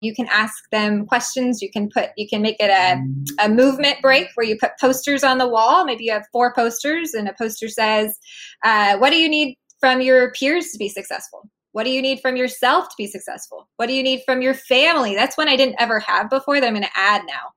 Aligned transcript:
you 0.00 0.14
can 0.14 0.28
ask 0.30 0.70
them 0.70 1.06
questions. 1.06 1.60
You 1.60 1.70
can 1.70 1.88
put 1.88 2.10
you 2.16 2.28
can 2.28 2.42
make 2.42 2.56
it 2.60 2.70
a, 2.70 3.02
a 3.44 3.48
movement 3.48 4.00
break 4.00 4.28
where 4.34 4.46
you 4.46 4.56
put 4.58 4.72
posters 4.80 5.24
on 5.24 5.38
the 5.38 5.48
wall. 5.48 5.84
Maybe 5.84 6.04
you 6.04 6.12
have 6.12 6.26
four 6.32 6.54
posters 6.54 7.14
and 7.14 7.28
a 7.28 7.34
poster 7.34 7.68
says 7.68 8.16
uh, 8.64 8.96
what 8.98 9.10
do 9.10 9.16
you 9.16 9.28
need 9.28 9.56
from 9.80 10.00
your 10.00 10.32
peers 10.32 10.70
to 10.72 10.78
be 10.78 10.88
successful? 10.88 11.48
What 11.72 11.84
do 11.84 11.90
you 11.90 12.02
need 12.02 12.20
from 12.20 12.36
yourself 12.36 12.88
to 12.88 12.94
be 12.96 13.06
successful? 13.06 13.68
What 13.76 13.86
do 13.86 13.92
you 13.92 14.02
need 14.02 14.22
from 14.24 14.42
your 14.42 14.54
family? 14.54 15.14
That's 15.14 15.36
one 15.36 15.48
i 15.48 15.56
didn't 15.56 15.76
ever 15.78 16.00
have 16.00 16.30
before 16.30 16.60
that 16.60 16.66
i'm 16.66 16.74
going 16.74 16.82
to 16.82 16.90
add 16.96 17.22
now. 17.26 17.52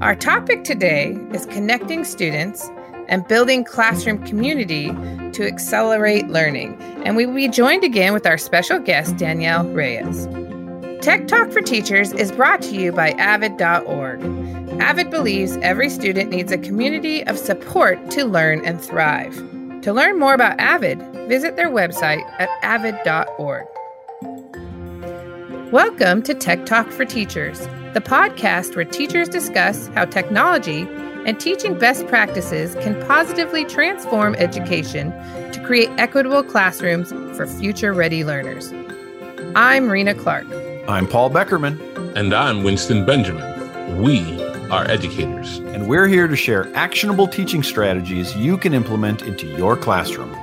Our 0.00 0.16
topic 0.16 0.64
today 0.64 1.16
is 1.32 1.46
connecting 1.46 2.04
students 2.04 2.68
and 3.08 3.26
building 3.28 3.64
classroom 3.64 4.24
community 4.24 4.90
to 5.32 5.46
accelerate 5.46 6.28
learning. 6.28 6.80
And 7.04 7.16
we 7.16 7.26
will 7.26 7.34
be 7.34 7.48
joined 7.48 7.84
again 7.84 8.12
with 8.12 8.26
our 8.26 8.38
special 8.38 8.78
guest, 8.78 9.16
Danielle 9.16 9.66
Reyes. 9.68 10.26
Tech 11.02 11.26
Talk 11.26 11.50
for 11.50 11.60
Teachers 11.60 12.12
is 12.12 12.30
brought 12.30 12.62
to 12.62 12.76
you 12.76 12.92
by 12.92 13.10
avid.org. 13.12 14.22
Avid 14.80 15.10
believes 15.10 15.56
every 15.58 15.90
student 15.90 16.30
needs 16.30 16.52
a 16.52 16.58
community 16.58 17.26
of 17.26 17.38
support 17.38 18.10
to 18.12 18.24
learn 18.24 18.64
and 18.64 18.80
thrive. 18.80 19.34
To 19.82 19.92
learn 19.92 20.18
more 20.18 20.34
about 20.34 20.60
Avid, 20.60 21.00
visit 21.28 21.56
their 21.56 21.70
website 21.70 22.22
at 22.38 22.48
avid.org. 22.62 23.66
Welcome 25.72 26.22
to 26.22 26.34
Tech 26.34 26.66
Talk 26.66 26.90
for 26.90 27.04
Teachers, 27.04 27.60
the 27.94 28.00
podcast 28.00 28.76
where 28.76 28.84
teachers 28.84 29.28
discuss 29.28 29.88
how 29.88 30.04
technology 30.04 30.84
and 31.24 31.38
teaching 31.38 31.78
best 31.78 32.06
practices 32.08 32.74
can 32.76 33.00
positively 33.06 33.64
transform 33.64 34.34
education 34.36 35.10
to 35.52 35.62
create 35.64 35.88
equitable 35.98 36.42
classrooms 36.42 37.10
for 37.36 37.46
future 37.46 37.92
ready 37.92 38.24
learners. 38.24 38.72
I'm 39.54 39.90
Rena 39.90 40.14
Clark. 40.14 40.46
I'm 40.88 41.06
Paul 41.06 41.30
Beckermann. 41.30 41.80
And 42.16 42.34
I'm 42.34 42.62
Winston 42.62 43.06
Benjamin. 43.06 44.02
We 44.02 44.42
are 44.70 44.84
educators. 44.90 45.58
And 45.58 45.88
we're 45.88 46.08
here 46.08 46.26
to 46.26 46.36
share 46.36 46.74
actionable 46.74 47.28
teaching 47.28 47.62
strategies 47.62 48.36
you 48.36 48.58
can 48.58 48.74
implement 48.74 49.22
into 49.22 49.46
your 49.46 49.76
classroom. 49.76 50.34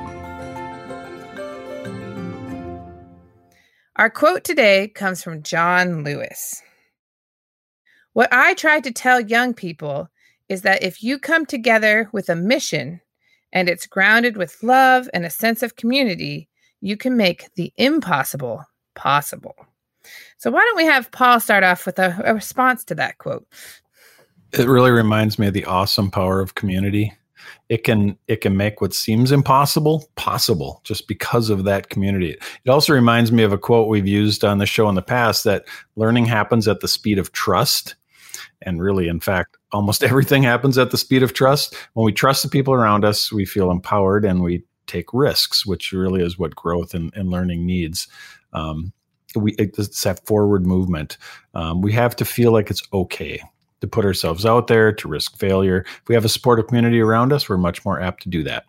Our 3.97 4.09
quote 4.09 4.45
today 4.45 4.87
comes 4.87 5.21
from 5.21 5.43
John 5.43 6.05
Lewis. 6.05 6.61
What 8.13 8.29
I 8.31 8.53
try 8.53 8.79
to 8.79 8.91
tell 8.91 9.19
young 9.19 9.53
people 9.53 10.09
is 10.49 10.63
that 10.63 10.83
if 10.83 11.01
you 11.03 11.19
come 11.19 11.45
together 11.45 12.09
with 12.11 12.27
a 12.27 12.35
mission 12.35 13.01
and 13.53 13.69
it's 13.69 13.87
grounded 13.87 14.35
with 14.35 14.61
love 14.61 15.09
and 15.13 15.25
a 15.25 15.29
sense 15.29 15.63
of 15.63 15.75
community, 15.75 16.49
you 16.81 16.97
can 16.97 17.15
make 17.15 17.53
the 17.55 17.71
impossible 17.77 18.65
possible. 18.95 19.55
So, 20.37 20.49
why 20.49 20.61
don't 20.61 20.77
we 20.77 20.85
have 20.85 21.11
Paul 21.11 21.39
start 21.39 21.63
off 21.63 21.85
with 21.85 21.99
a, 21.99 22.19
a 22.25 22.33
response 22.33 22.83
to 22.85 22.95
that 22.95 23.17
quote? 23.19 23.47
It 24.53 24.67
really 24.67 24.91
reminds 24.91 25.37
me 25.37 25.47
of 25.47 25.53
the 25.53 25.65
awesome 25.65 26.09
power 26.09 26.41
of 26.41 26.55
community. 26.55 27.13
It 27.67 27.83
can 27.83 28.17
it 28.27 28.37
can 28.37 28.57
make 28.57 28.81
what 28.81 28.93
seems 28.93 29.31
impossible 29.31 30.09
possible 30.15 30.81
just 30.83 31.07
because 31.07 31.49
of 31.49 31.65
that 31.65 31.89
community. 31.89 32.31
It 32.31 32.69
also 32.69 32.93
reminds 32.93 33.31
me 33.31 33.43
of 33.43 33.53
a 33.53 33.57
quote 33.57 33.87
we've 33.87 34.07
used 34.07 34.43
on 34.43 34.57
the 34.57 34.65
show 34.65 34.89
in 34.89 34.95
the 34.95 35.01
past 35.01 35.43
that 35.43 35.65
learning 35.95 36.25
happens 36.25 36.67
at 36.67 36.79
the 36.79 36.87
speed 36.87 37.19
of 37.19 37.31
trust 37.31 37.95
and 38.61 38.81
really 38.81 39.07
in 39.07 39.19
fact 39.19 39.57
almost 39.71 40.03
everything 40.11 40.43
happens 40.43 40.77
at 40.77 40.91
the 40.91 40.97
speed 40.97 41.23
of 41.23 41.33
trust. 41.33 41.75
When 41.93 42.05
we 42.05 42.11
trust 42.11 42.43
the 42.43 42.49
people 42.49 42.73
around 42.73 43.05
us 43.05 43.31
we 43.31 43.45
feel 43.45 43.71
empowered 43.71 44.25
and 44.25 44.41
we 44.41 44.63
take 44.87 45.13
risks 45.13 45.65
which 45.65 45.91
really 45.91 46.21
is 46.21 46.39
what 46.39 46.55
growth 46.55 46.93
and, 46.93 47.13
and 47.15 47.29
learning 47.29 47.65
needs. 47.65 48.07
Um, 48.53 48.93
we 49.35 49.53
it's 49.59 50.01
that 50.03 50.25
forward 50.25 50.65
movement. 50.65 51.17
Um, 51.53 51.81
we 51.81 51.91
have 51.93 52.15
to 52.15 52.25
feel 52.25 52.51
like 52.51 52.71
it's 52.71 52.83
okay 52.91 53.41
to 53.81 53.87
put 53.87 54.05
ourselves 54.05 54.45
out 54.45 54.67
there 54.67 54.91
to 54.91 55.07
risk 55.07 55.37
failure. 55.37 55.85
If 55.87 56.07
we 56.07 56.15
have 56.15 56.25
a 56.25 56.29
supportive 56.29 56.67
community 56.67 56.99
around 56.99 57.31
us 57.31 57.47
we're 57.47 57.57
much 57.57 57.85
more 57.85 58.01
apt 58.01 58.23
to 58.23 58.29
do 58.29 58.43
that. 58.43 58.65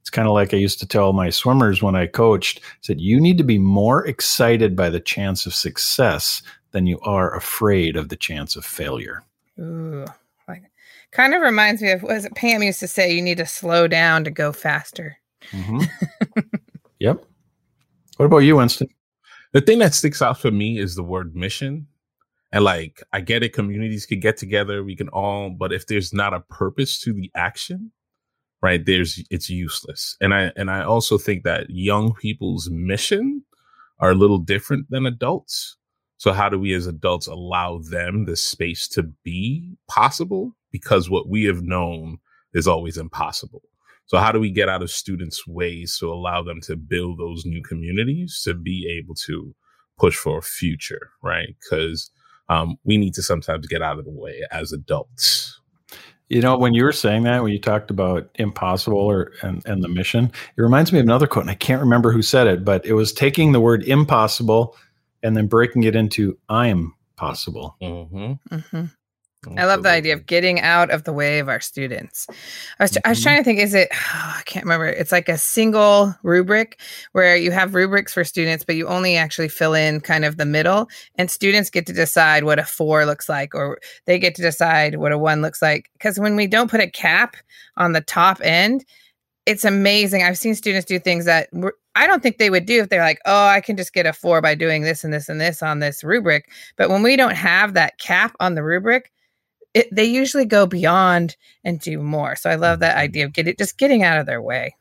It's 0.00 0.10
kind 0.10 0.28
of 0.28 0.34
like 0.34 0.52
I 0.52 0.58
used 0.58 0.78
to 0.80 0.86
tell 0.86 1.12
my 1.12 1.30
swimmers 1.30 1.82
when 1.82 1.96
I 1.96 2.06
coached, 2.06 2.60
said, 2.80 3.00
you 3.00 3.20
need 3.20 3.38
to 3.38 3.44
be 3.44 3.58
more 3.58 4.06
excited 4.06 4.76
by 4.76 4.90
the 4.90 5.00
chance 5.00 5.46
of 5.46 5.54
success 5.54 6.42
than 6.72 6.86
you 6.86 6.98
are 7.00 7.34
afraid 7.34 7.96
of 7.96 8.08
the 8.08 8.16
chance 8.16 8.56
of 8.56 8.64
failure. 8.64 9.22
Ooh, 9.58 10.04
like 10.48 10.62
kind 11.12 11.34
of 11.34 11.42
reminds 11.42 11.82
me 11.82 11.90
of 11.92 12.02
was 12.02 12.24
it 12.24 12.34
Pam 12.34 12.62
used 12.62 12.80
to 12.80 12.88
say 12.88 13.12
you 13.12 13.22
need 13.22 13.38
to 13.38 13.46
slow 13.46 13.86
down 13.86 14.24
to 14.24 14.30
go 14.30 14.52
faster. 14.52 15.18
Mm-hmm. 15.50 16.40
yep. 16.98 17.24
What 18.16 18.26
about 18.26 18.38
you, 18.38 18.56
Winston? 18.56 18.88
The 19.52 19.60
thing 19.60 19.78
that 19.80 19.94
sticks 19.94 20.22
out 20.22 20.38
for 20.38 20.50
me 20.50 20.78
is 20.78 20.94
the 20.94 21.02
word 21.02 21.34
mission. 21.36 21.86
And 22.52 22.64
like, 22.64 23.02
I 23.12 23.20
get 23.20 23.42
it, 23.42 23.54
communities 23.54 24.06
can 24.06 24.20
get 24.20 24.36
together, 24.36 24.84
we 24.84 24.94
can 24.94 25.08
all, 25.08 25.50
but 25.50 25.72
if 25.72 25.86
there's 25.86 26.12
not 26.12 26.34
a 26.34 26.40
purpose 26.40 27.00
to 27.00 27.12
the 27.12 27.30
action, 27.34 27.92
right, 28.60 28.84
there's, 28.84 29.24
it's 29.30 29.48
useless. 29.48 30.16
And 30.20 30.34
I, 30.34 30.52
and 30.56 30.70
I 30.70 30.82
also 30.82 31.16
think 31.16 31.44
that 31.44 31.70
young 31.70 32.12
people's 32.14 32.68
mission 32.70 33.42
are 34.00 34.10
a 34.10 34.14
little 34.14 34.38
different 34.38 34.90
than 34.90 35.06
adults. 35.06 35.76
So 36.22 36.32
how 36.32 36.48
do 36.48 36.56
we 36.56 36.72
as 36.72 36.86
adults 36.86 37.26
allow 37.26 37.78
them 37.78 38.26
the 38.26 38.36
space 38.36 38.86
to 38.90 39.02
be 39.24 39.76
possible? 39.88 40.52
Because 40.70 41.10
what 41.10 41.28
we 41.28 41.46
have 41.46 41.64
known 41.64 42.18
is 42.54 42.68
always 42.68 42.96
impossible. 42.96 43.62
So 44.06 44.18
how 44.18 44.30
do 44.30 44.38
we 44.38 44.52
get 44.52 44.68
out 44.68 44.84
of 44.84 44.90
students' 44.92 45.48
ways 45.48 45.96
to 45.98 46.12
allow 46.12 46.44
them 46.44 46.60
to 46.60 46.76
build 46.76 47.18
those 47.18 47.44
new 47.44 47.60
communities 47.60 48.40
to 48.44 48.54
be 48.54 48.86
able 48.88 49.16
to 49.26 49.52
push 49.98 50.14
for 50.14 50.38
a 50.38 50.42
future, 50.42 51.10
right? 51.24 51.56
Because 51.60 52.12
um, 52.48 52.76
we 52.84 52.98
need 52.98 53.14
to 53.14 53.22
sometimes 53.22 53.66
get 53.66 53.82
out 53.82 53.98
of 53.98 54.04
the 54.04 54.12
way 54.12 54.42
as 54.52 54.70
adults. 54.70 55.60
You 56.28 56.40
know, 56.40 56.56
when 56.56 56.72
you 56.72 56.84
were 56.84 56.92
saying 56.92 57.24
that, 57.24 57.42
when 57.42 57.52
you 57.52 57.58
talked 57.58 57.90
about 57.90 58.30
impossible 58.36 58.96
or 58.96 59.32
and, 59.42 59.60
and 59.66 59.82
the 59.82 59.88
mission, 59.88 60.26
it 60.56 60.62
reminds 60.62 60.92
me 60.92 61.00
of 61.00 61.04
another 61.04 61.26
quote, 61.26 61.46
and 61.46 61.50
I 61.50 61.56
can't 61.56 61.82
remember 61.82 62.12
who 62.12 62.22
said 62.22 62.46
it, 62.46 62.64
but 62.64 62.86
it 62.86 62.92
was 62.92 63.12
taking 63.12 63.50
the 63.50 63.60
word 63.60 63.82
impossible 63.82 64.76
and 65.22 65.36
then 65.36 65.46
breaking 65.46 65.84
it 65.84 65.94
into 65.94 66.38
I'm 66.48 66.94
possible. 67.16 67.76
Mm-hmm. 67.82 68.54
Mm-hmm. 68.54 68.84
I 69.58 69.64
love 69.64 69.82
the 69.82 69.90
idea 69.90 70.14
of 70.14 70.26
getting 70.26 70.60
out 70.60 70.92
of 70.92 71.02
the 71.02 71.12
way 71.12 71.40
of 71.40 71.48
our 71.48 71.58
students. 71.58 72.28
I 72.78 72.84
was, 72.84 72.92
mm-hmm. 72.92 73.00
I 73.04 73.08
was 73.08 73.18
mm-hmm. 73.18 73.22
trying 73.24 73.38
to 73.38 73.44
think, 73.44 73.58
is 73.58 73.74
it, 73.74 73.88
oh, 73.92 73.96
I 74.38 74.42
can't 74.44 74.64
remember. 74.64 74.86
It's 74.86 75.10
like 75.10 75.28
a 75.28 75.36
single 75.36 76.14
rubric 76.22 76.80
where 77.10 77.36
you 77.36 77.50
have 77.50 77.74
rubrics 77.74 78.14
for 78.14 78.22
students, 78.22 78.64
but 78.64 78.76
you 78.76 78.86
only 78.86 79.16
actually 79.16 79.48
fill 79.48 79.74
in 79.74 80.00
kind 80.00 80.24
of 80.24 80.36
the 80.36 80.46
middle, 80.46 80.88
and 81.16 81.30
students 81.30 81.70
get 81.70 81.86
to 81.86 81.92
decide 81.92 82.44
what 82.44 82.60
a 82.60 82.64
four 82.64 83.04
looks 83.04 83.28
like, 83.28 83.54
or 83.54 83.80
they 84.06 84.18
get 84.18 84.36
to 84.36 84.42
decide 84.42 84.96
what 84.96 85.12
a 85.12 85.18
one 85.18 85.42
looks 85.42 85.60
like. 85.60 85.90
Because 85.94 86.20
when 86.20 86.36
we 86.36 86.46
don't 86.46 86.70
put 86.70 86.80
a 86.80 86.90
cap 86.90 87.36
on 87.76 87.92
the 87.92 88.00
top 88.00 88.40
end, 88.44 88.84
it's 89.44 89.64
amazing. 89.64 90.22
I've 90.22 90.38
seen 90.38 90.54
students 90.54 90.86
do 90.86 91.00
things 91.00 91.24
that 91.24 91.48
I 91.94 92.06
don't 92.06 92.22
think 92.22 92.38
they 92.38 92.50
would 92.50 92.66
do 92.66 92.80
if 92.82 92.88
they're 92.88 93.02
like, 93.02 93.20
oh, 93.26 93.46
I 93.46 93.60
can 93.60 93.76
just 93.76 93.92
get 93.92 94.06
a 94.06 94.12
four 94.12 94.40
by 94.40 94.54
doing 94.54 94.82
this 94.82 95.04
and 95.04 95.12
this 95.12 95.28
and 95.28 95.40
this 95.40 95.62
on 95.62 95.80
this 95.80 96.02
rubric. 96.02 96.50
But 96.76 96.88
when 96.88 97.02
we 97.02 97.16
don't 97.16 97.34
have 97.34 97.74
that 97.74 97.98
cap 97.98 98.34
on 98.40 98.54
the 98.54 98.62
rubric, 98.62 99.12
it, 99.74 99.88
they 99.92 100.04
usually 100.04 100.44
go 100.44 100.66
beyond 100.66 101.36
and 101.64 101.80
do 101.80 101.98
more. 101.98 102.36
So 102.36 102.50
I 102.50 102.56
love 102.56 102.80
that 102.80 102.96
idea 102.96 103.24
of 103.24 103.32
getting 103.32 103.54
just 103.58 103.78
getting 103.78 104.02
out 104.02 104.18
of 104.18 104.26
their 104.26 104.42
way. 104.42 104.74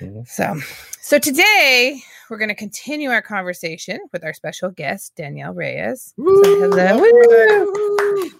Mm-hmm. 0.00 0.20
So, 0.26 0.60
so 1.00 1.18
today 1.18 2.00
we're 2.30 2.38
going 2.38 2.48
to 2.48 2.54
continue 2.54 3.10
our 3.10 3.22
conversation 3.22 3.98
with 4.12 4.24
our 4.24 4.32
special 4.32 4.70
guest 4.70 5.14
Danielle 5.16 5.54
Reyes. 5.54 6.14
So 6.16 6.70
hello. 6.70 8.30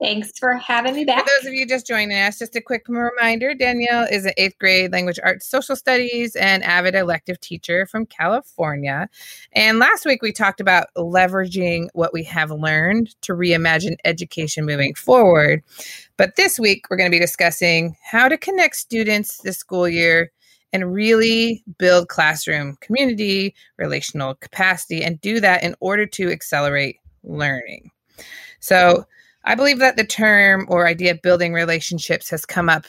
Thanks 0.00 0.38
for 0.38 0.54
having 0.54 0.94
me 0.94 1.04
back. 1.04 1.26
For 1.26 1.30
those 1.40 1.48
of 1.48 1.54
you 1.54 1.66
just 1.66 1.84
joining 1.84 2.16
us, 2.16 2.38
just 2.38 2.54
a 2.54 2.60
quick 2.60 2.86
reminder 2.88 3.52
Danielle 3.52 4.06
is 4.08 4.26
an 4.26 4.32
eighth 4.36 4.56
grade 4.60 4.92
language 4.92 5.18
arts 5.24 5.48
social 5.48 5.74
studies 5.74 6.36
and 6.36 6.62
avid 6.62 6.94
elective 6.94 7.40
teacher 7.40 7.84
from 7.84 8.06
California. 8.06 9.08
And 9.54 9.80
last 9.80 10.06
week 10.06 10.22
we 10.22 10.30
talked 10.30 10.60
about 10.60 10.86
leveraging 10.96 11.88
what 11.94 12.12
we 12.12 12.22
have 12.24 12.52
learned 12.52 13.20
to 13.22 13.32
reimagine 13.32 13.96
education 14.04 14.64
moving 14.64 14.94
forward. 14.94 15.64
But 16.16 16.36
this 16.36 16.60
week 16.60 16.86
we're 16.88 16.96
going 16.96 17.10
to 17.10 17.16
be 17.16 17.20
discussing 17.20 17.96
how 18.04 18.28
to 18.28 18.38
connect 18.38 18.76
students 18.76 19.38
this 19.38 19.58
school 19.58 19.88
year 19.88 20.30
and 20.72 20.92
really 20.92 21.64
build 21.78 22.08
classroom 22.08 22.76
community, 22.80 23.52
relational 23.78 24.36
capacity, 24.36 25.02
and 25.02 25.20
do 25.20 25.40
that 25.40 25.64
in 25.64 25.74
order 25.80 26.06
to 26.06 26.30
accelerate 26.30 26.98
learning. 27.24 27.90
So, 28.60 29.04
I 29.48 29.54
believe 29.54 29.78
that 29.78 29.96
the 29.96 30.04
term 30.04 30.66
or 30.68 30.86
idea 30.86 31.12
of 31.12 31.22
building 31.22 31.54
relationships 31.54 32.28
has 32.28 32.44
come 32.44 32.68
up 32.68 32.84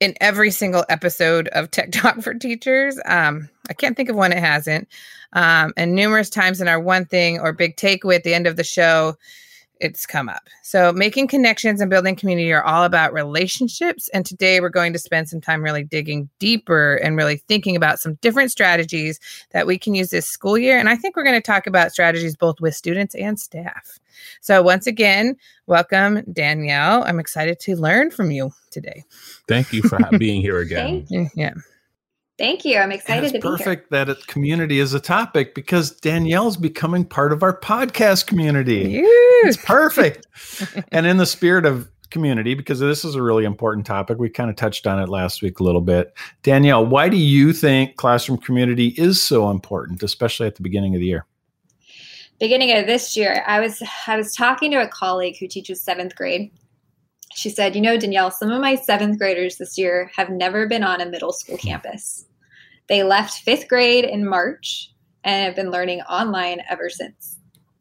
in 0.00 0.14
every 0.18 0.50
single 0.50 0.86
episode 0.88 1.48
of 1.48 1.70
Tech 1.70 1.92
Talk 1.92 2.22
for 2.22 2.32
Teachers. 2.32 2.98
Um, 3.04 3.50
I 3.68 3.74
can't 3.74 3.94
think 3.94 4.08
of 4.08 4.16
one 4.16 4.32
it 4.32 4.38
hasn't. 4.38 4.88
Um, 5.34 5.74
and 5.76 5.94
numerous 5.94 6.30
times 6.30 6.62
in 6.62 6.68
our 6.68 6.80
one 6.80 7.04
thing 7.04 7.38
or 7.38 7.52
big 7.52 7.76
takeaway 7.76 8.16
at 8.16 8.24
the 8.24 8.32
end 8.32 8.46
of 8.46 8.56
the 8.56 8.64
show, 8.64 9.14
it's 9.80 10.06
come 10.06 10.28
up. 10.28 10.48
So, 10.62 10.92
making 10.92 11.28
connections 11.28 11.80
and 11.80 11.90
building 11.90 12.16
community 12.16 12.52
are 12.52 12.62
all 12.62 12.84
about 12.84 13.12
relationships. 13.12 14.08
And 14.14 14.24
today 14.24 14.60
we're 14.60 14.68
going 14.68 14.92
to 14.92 14.98
spend 14.98 15.28
some 15.28 15.40
time 15.40 15.62
really 15.62 15.84
digging 15.84 16.28
deeper 16.38 16.96
and 16.96 17.16
really 17.16 17.36
thinking 17.48 17.76
about 17.76 17.98
some 17.98 18.14
different 18.16 18.50
strategies 18.50 19.20
that 19.50 19.66
we 19.66 19.78
can 19.78 19.94
use 19.94 20.10
this 20.10 20.26
school 20.26 20.58
year. 20.58 20.78
And 20.78 20.88
I 20.88 20.96
think 20.96 21.16
we're 21.16 21.24
going 21.24 21.40
to 21.40 21.46
talk 21.46 21.66
about 21.66 21.92
strategies 21.92 22.36
both 22.36 22.60
with 22.60 22.74
students 22.74 23.14
and 23.14 23.38
staff. 23.38 23.98
So, 24.40 24.62
once 24.62 24.86
again, 24.86 25.36
welcome, 25.66 26.22
Danielle. 26.32 27.04
I'm 27.04 27.20
excited 27.20 27.60
to 27.60 27.76
learn 27.76 28.10
from 28.10 28.30
you 28.30 28.52
today. 28.70 29.04
Thank 29.46 29.72
you 29.72 29.82
for 29.82 29.98
being 30.18 30.40
here 30.40 30.58
again. 30.58 31.06
yeah. 31.34 31.54
Thank 32.38 32.64
you. 32.64 32.78
I'm 32.78 32.92
excited 32.92 33.32
to 33.32 33.38
be 33.38 33.40
perfect 33.40 33.90
that 33.90 34.08
it, 34.08 34.24
community 34.28 34.78
is 34.78 34.94
a 34.94 35.00
topic 35.00 35.56
because 35.56 35.90
Danielle's 35.90 36.56
becoming 36.56 37.04
part 37.04 37.32
of 37.32 37.42
our 37.42 37.58
podcast 37.58 38.28
community. 38.28 39.02
It's 39.42 39.56
perfect. 39.56 40.28
and 40.92 41.04
in 41.04 41.16
the 41.16 41.26
spirit 41.26 41.66
of 41.66 41.90
community, 42.10 42.54
because 42.54 42.78
this 42.78 43.04
is 43.04 43.16
a 43.16 43.22
really 43.22 43.44
important 43.44 43.86
topic, 43.86 44.18
we 44.18 44.30
kind 44.30 44.50
of 44.50 44.54
touched 44.54 44.86
on 44.86 45.00
it 45.00 45.08
last 45.08 45.42
week 45.42 45.58
a 45.58 45.64
little 45.64 45.80
bit. 45.80 46.16
Danielle, 46.44 46.86
why 46.86 47.08
do 47.08 47.16
you 47.16 47.52
think 47.52 47.96
classroom 47.96 48.38
community 48.38 48.94
is 48.96 49.20
so 49.20 49.50
important, 49.50 50.00
especially 50.04 50.46
at 50.46 50.54
the 50.54 50.62
beginning 50.62 50.94
of 50.94 51.00
the 51.00 51.06
year? 51.06 51.26
Beginning 52.38 52.72
of 52.72 52.86
this 52.86 53.16
year, 53.16 53.42
I 53.48 53.58
was 53.58 53.82
I 54.06 54.16
was 54.16 54.32
talking 54.32 54.70
to 54.70 54.80
a 54.80 54.86
colleague 54.86 55.36
who 55.40 55.48
teaches 55.48 55.82
seventh 55.82 56.14
grade. 56.14 56.52
She 57.34 57.50
said, 57.50 57.74
"You 57.74 57.82
know, 57.82 57.98
Danielle, 57.98 58.30
some 58.30 58.52
of 58.52 58.60
my 58.60 58.76
seventh 58.76 59.18
graders 59.18 59.56
this 59.56 59.76
year 59.76 60.08
have 60.14 60.30
never 60.30 60.68
been 60.68 60.84
on 60.84 61.00
a 61.00 61.06
middle 61.06 61.32
school 61.32 61.56
hmm. 61.56 61.66
campus." 61.66 62.27
They 62.88 63.02
left 63.02 63.42
fifth 63.42 63.68
grade 63.68 64.04
in 64.04 64.28
March 64.28 64.92
and 65.24 65.44
have 65.44 65.56
been 65.56 65.70
learning 65.70 66.00
online 66.02 66.62
ever 66.70 66.88
since. 66.88 67.38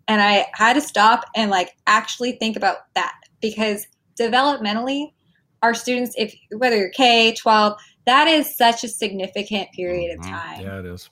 And 0.07 0.21
I 0.21 0.47
had 0.53 0.73
to 0.73 0.81
stop 0.81 1.25
and 1.35 1.51
like 1.51 1.71
actually 1.85 2.33
think 2.33 2.55
about 2.55 2.77
that 2.95 3.13
because 3.41 3.85
developmentally, 4.19 5.13
our 5.61 5.73
students, 5.73 6.13
if 6.17 6.35
whether 6.55 6.77
you're 6.77 6.89
K, 6.89 7.33
12, 7.33 7.77
that 8.05 8.27
is 8.27 8.55
such 8.55 8.83
a 8.83 8.87
significant 8.87 9.69
period 9.73 10.17
of 10.17 10.23
mm-hmm. 10.23 10.33
time. 10.33 10.61
Yeah, 10.61 10.79
it 10.79 10.85
is. 10.85 11.09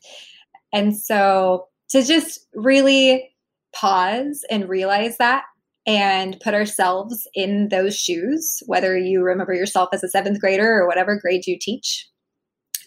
And 0.74 0.98
so 0.98 1.68
to 1.90 2.04
just 2.04 2.48
really 2.54 3.32
pause 3.74 4.44
and 4.50 4.70
realize 4.70 5.18
that 5.18 5.44
and 5.86 6.40
put 6.40 6.54
ourselves 6.54 7.28
in 7.34 7.70
those 7.70 7.96
shoes, 7.96 8.64
whether 8.66 8.98
you 8.98 9.22
remember 9.22 9.54
yourself 9.54 9.90
as 9.94 10.04
a 10.04 10.10
seventh 10.10 10.40
grader 10.40 10.68
or 10.68 10.88
whatever 10.88 11.20
grade 11.20 11.46
you 11.46 11.58
teach, 11.60 12.10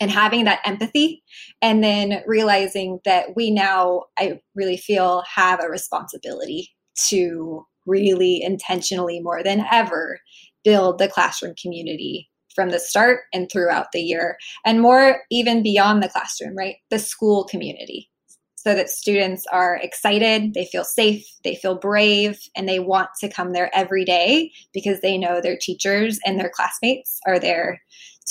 and 0.01 0.11
having 0.11 0.45
that 0.45 0.61
empathy 0.65 1.23
and 1.61 1.83
then 1.83 2.23
realizing 2.27 3.01
that 3.05 3.37
we 3.37 3.51
now 3.51 4.05
i 4.19 4.41
really 4.55 4.77
feel 4.77 5.23
have 5.23 5.63
a 5.63 5.69
responsibility 5.69 6.71
to 7.09 7.65
really 7.87 8.43
intentionally 8.43 9.21
more 9.21 9.43
than 9.43 9.65
ever 9.73 10.21
build 10.65 10.99
the 10.99 11.09
classroom 11.09 11.55
community 11.61 12.29
from 12.55 12.71
the 12.71 12.81
start 12.81 13.21
and 13.33 13.49
throughout 13.51 13.93
the 13.93 14.01
year 14.01 14.37
and 14.65 14.81
more 14.81 15.23
even 15.31 15.63
beyond 15.63 16.03
the 16.03 16.09
classroom 16.09 16.57
right? 16.57 16.77
The 16.91 16.99
school 16.99 17.45
community. 17.45 18.11
So 18.57 18.75
that 18.75 18.91
students 18.91 19.47
are 19.53 19.77
excited, 19.77 20.53
they 20.53 20.65
feel 20.67 20.83
safe, 20.83 21.25
they 21.45 21.55
feel 21.55 21.79
brave, 21.79 22.41
and 22.57 22.69
they 22.69 22.81
want 22.81 23.11
to 23.21 23.29
come 23.29 23.53
there 23.53 23.71
every 23.73 24.05
day 24.05 24.51
because 24.75 25.01
they 25.01 25.17
know 25.17 25.41
their 25.41 25.57
teachers 25.57 26.19
and 26.27 26.39
their 26.39 26.51
classmates 26.51 27.21
are 27.25 27.39
there 27.39 27.81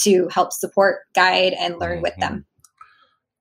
to 0.03 0.27
help 0.29 0.53
support, 0.53 0.99
guide, 1.13 1.53
and 1.53 1.79
learn 1.79 1.97
mm-hmm. 1.97 2.03
with 2.03 2.15
them. 2.17 2.45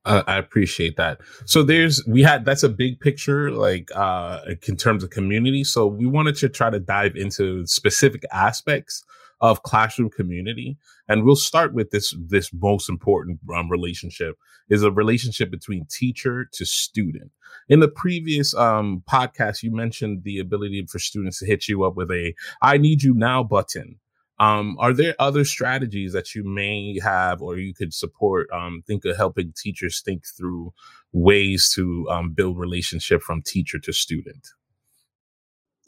Uh, 0.04 0.22
I 0.28 0.38
appreciate 0.38 0.96
that. 0.96 1.20
So 1.46 1.64
there's 1.64 2.02
we 2.06 2.22
had 2.22 2.44
that's 2.44 2.62
a 2.62 2.68
big 2.68 3.00
picture 3.00 3.50
like 3.50 3.90
uh 3.94 4.40
in 4.68 4.76
terms 4.76 5.02
of 5.02 5.10
community. 5.10 5.64
So 5.64 5.86
we 5.86 6.06
wanted 6.06 6.36
to 6.36 6.48
try 6.48 6.70
to 6.70 6.78
dive 6.78 7.16
into 7.16 7.66
specific 7.66 8.22
aspects 8.32 9.04
of 9.40 9.62
classroom 9.62 10.10
community 10.10 10.78
and 11.08 11.24
we'll 11.24 11.36
start 11.36 11.74
with 11.74 11.90
this 11.90 12.14
this 12.26 12.50
most 12.54 12.88
important 12.88 13.38
um, 13.54 13.70
relationship 13.70 14.36
is 14.70 14.82
a 14.82 14.90
relationship 14.90 15.50
between 15.50 15.84
teacher 15.90 16.48
to 16.52 16.64
student 16.64 17.30
in 17.68 17.80
the 17.80 17.88
previous 17.88 18.54
um, 18.54 19.02
podcast 19.10 19.62
you 19.62 19.70
mentioned 19.70 20.22
the 20.24 20.38
ability 20.38 20.84
for 20.90 20.98
students 20.98 21.38
to 21.38 21.46
hit 21.46 21.68
you 21.68 21.84
up 21.84 21.96
with 21.96 22.10
a 22.10 22.34
i 22.62 22.78
need 22.78 23.02
you 23.02 23.12
now 23.14 23.42
button 23.42 23.98
um, 24.38 24.76
are 24.78 24.92
there 24.92 25.14
other 25.18 25.44
strategies 25.44 26.12
that 26.12 26.34
you 26.34 26.44
may 26.44 26.98
have 27.02 27.40
or 27.40 27.56
you 27.56 27.72
could 27.72 27.94
support? 27.94 28.48
Um, 28.52 28.82
think 28.86 29.04
of 29.04 29.16
helping 29.16 29.52
teachers 29.56 30.02
think 30.04 30.24
through 30.26 30.74
ways 31.12 31.72
to 31.74 32.06
um, 32.10 32.32
build 32.32 32.58
relationship 32.58 33.22
from 33.22 33.42
teacher 33.42 33.78
to 33.78 33.92
student. 33.92 34.48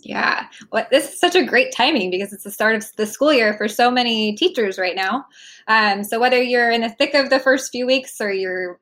Yeah, 0.00 0.46
well, 0.70 0.86
this 0.90 1.12
is 1.12 1.20
such 1.20 1.34
a 1.34 1.44
great 1.44 1.74
timing 1.74 2.10
because 2.10 2.32
it's 2.32 2.44
the 2.44 2.52
start 2.52 2.76
of 2.76 2.84
the 2.96 3.04
school 3.04 3.32
year 3.32 3.54
for 3.54 3.66
so 3.66 3.90
many 3.90 4.34
teachers 4.36 4.78
right 4.78 4.94
now. 4.94 5.26
Um, 5.66 6.04
so 6.04 6.20
whether 6.20 6.40
you're 6.40 6.70
in 6.70 6.82
the 6.82 6.88
thick 6.88 7.14
of 7.14 7.30
the 7.30 7.40
first 7.40 7.72
few 7.72 7.84
weeks 7.84 8.20
or 8.20 8.32
you're 8.32 8.80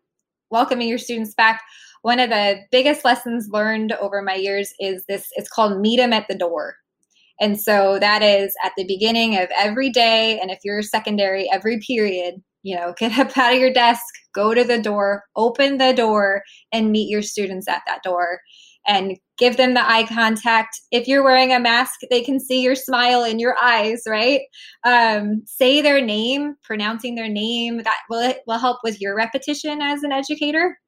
welcoming 0.50 0.88
your 0.88 0.98
students 0.98 1.34
back, 1.34 1.62
one 2.02 2.20
of 2.20 2.28
the 2.28 2.60
biggest 2.70 3.04
lessons 3.04 3.48
learned 3.48 3.92
over 3.92 4.20
my 4.20 4.34
years 4.34 4.74
is 4.78 5.06
this. 5.06 5.28
It's 5.36 5.48
called 5.48 5.80
meet 5.80 5.96
them 5.96 6.12
at 6.12 6.28
the 6.28 6.36
door. 6.36 6.76
And 7.40 7.60
so 7.60 7.98
that 8.00 8.22
is 8.22 8.54
at 8.64 8.72
the 8.76 8.86
beginning 8.86 9.36
of 9.38 9.48
every 9.58 9.90
day. 9.90 10.38
And 10.40 10.50
if 10.50 10.58
you're 10.64 10.82
secondary, 10.82 11.50
every 11.50 11.78
period, 11.86 12.36
you 12.62 12.76
know, 12.76 12.94
get 12.98 13.18
up 13.18 13.36
out 13.36 13.52
of 13.52 13.60
your 13.60 13.72
desk, 13.72 14.02
go 14.34 14.54
to 14.54 14.64
the 14.64 14.80
door, 14.80 15.24
open 15.36 15.78
the 15.78 15.92
door, 15.92 16.42
and 16.72 16.92
meet 16.92 17.08
your 17.08 17.22
students 17.22 17.68
at 17.68 17.82
that 17.86 18.02
door 18.02 18.40
and 18.86 19.16
give 19.36 19.56
them 19.56 19.74
the 19.74 19.86
eye 19.86 20.06
contact. 20.06 20.80
If 20.92 21.08
you're 21.08 21.24
wearing 21.24 21.52
a 21.52 21.58
mask, 21.60 22.00
they 22.08 22.22
can 22.22 22.38
see 22.38 22.62
your 22.62 22.76
smile 22.76 23.24
in 23.24 23.38
your 23.38 23.56
eyes, 23.60 24.02
right? 24.06 24.42
Um, 24.84 25.42
say 25.44 25.82
their 25.82 26.00
name, 26.00 26.54
pronouncing 26.62 27.16
their 27.16 27.28
name. 27.28 27.82
That 27.82 27.98
will 28.08 28.34
will 28.46 28.58
help 28.58 28.78
with 28.84 29.00
your 29.00 29.16
repetition 29.16 29.82
as 29.82 30.02
an 30.02 30.12
educator 30.12 30.78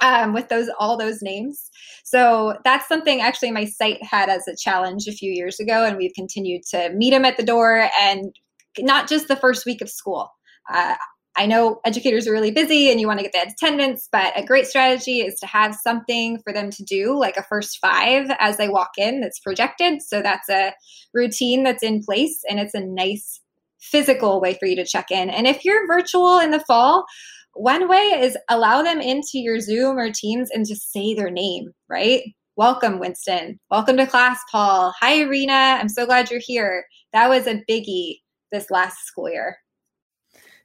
um, 0.00 0.32
with 0.32 0.48
those 0.48 0.68
all 0.78 0.96
those 0.96 1.22
names. 1.22 1.70
So 2.04 2.58
that's 2.64 2.88
something 2.88 3.20
actually 3.20 3.50
my 3.50 3.64
site 3.64 4.02
had 4.02 4.28
as 4.28 4.46
a 4.46 4.56
challenge 4.56 5.06
a 5.06 5.12
few 5.12 5.32
years 5.32 5.58
ago, 5.60 5.84
and 5.84 5.96
we've 5.96 6.14
continued 6.14 6.62
to 6.70 6.90
meet 6.90 7.10
them 7.10 7.24
at 7.24 7.36
the 7.36 7.42
door 7.42 7.88
and 8.00 8.34
not 8.78 9.08
just 9.08 9.28
the 9.28 9.36
first 9.36 9.66
week 9.66 9.80
of 9.80 9.88
school. 9.88 10.30
Uh, 10.72 10.96
I 11.36 11.46
know 11.46 11.80
educators 11.84 12.28
are 12.28 12.32
really 12.32 12.52
busy 12.52 12.90
and 12.90 13.00
you 13.00 13.08
want 13.08 13.18
to 13.18 13.28
get 13.28 13.32
the 13.32 13.52
attendance, 13.52 14.08
but 14.10 14.32
a 14.38 14.44
great 14.44 14.66
strategy 14.66 15.20
is 15.20 15.38
to 15.40 15.46
have 15.46 15.74
something 15.74 16.38
for 16.44 16.52
them 16.52 16.70
to 16.70 16.84
do, 16.84 17.18
like 17.18 17.36
a 17.36 17.42
first 17.42 17.78
five 17.80 18.30
as 18.38 18.56
they 18.56 18.68
walk 18.68 18.90
in 18.98 19.20
that's 19.20 19.40
projected. 19.40 20.00
So 20.00 20.22
that's 20.22 20.48
a 20.48 20.74
routine 21.12 21.64
that's 21.64 21.82
in 21.82 22.02
place 22.04 22.40
and 22.48 22.60
it's 22.60 22.74
a 22.74 22.80
nice 22.80 23.40
physical 23.80 24.40
way 24.40 24.54
for 24.54 24.66
you 24.66 24.76
to 24.76 24.86
check 24.86 25.10
in. 25.10 25.28
And 25.28 25.46
if 25.46 25.64
you're 25.64 25.86
virtual 25.88 26.38
in 26.38 26.52
the 26.52 26.60
fall, 26.60 27.04
one 27.54 27.88
way 27.88 28.20
is 28.20 28.36
allow 28.48 28.82
them 28.82 29.00
into 29.00 29.38
your 29.38 29.60
Zoom 29.60 29.96
or 29.96 30.10
Teams 30.12 30.50
and 30.50 30.66
just 30.66 30.92
say 30.92 31.14
their 31.14 31.30
name, 31.30 31.70
right? 31.88 32.22
Welcome, 32.56 32.98
Winston. 32.98 33.58
Welcome 33.70 33.96
to 33.96 34.06
class, 34.06 34.38
Paul. 34.50 34.94
Hi, 35.00 35.20
Irina. 35.20 35.52
I'm 35.80 35.88
so 35.88 36.06
glad 36.06 36.30
you're 36.30 36.40
here. 36.42 36.84
That 37.12 37.28
was 37.28 37.46
a 37.46 37.62
biggie 37.68 38.18
this 38.52 38.70
last 38.70 39.06
school 39.06 39.28
year. 39.28 39.56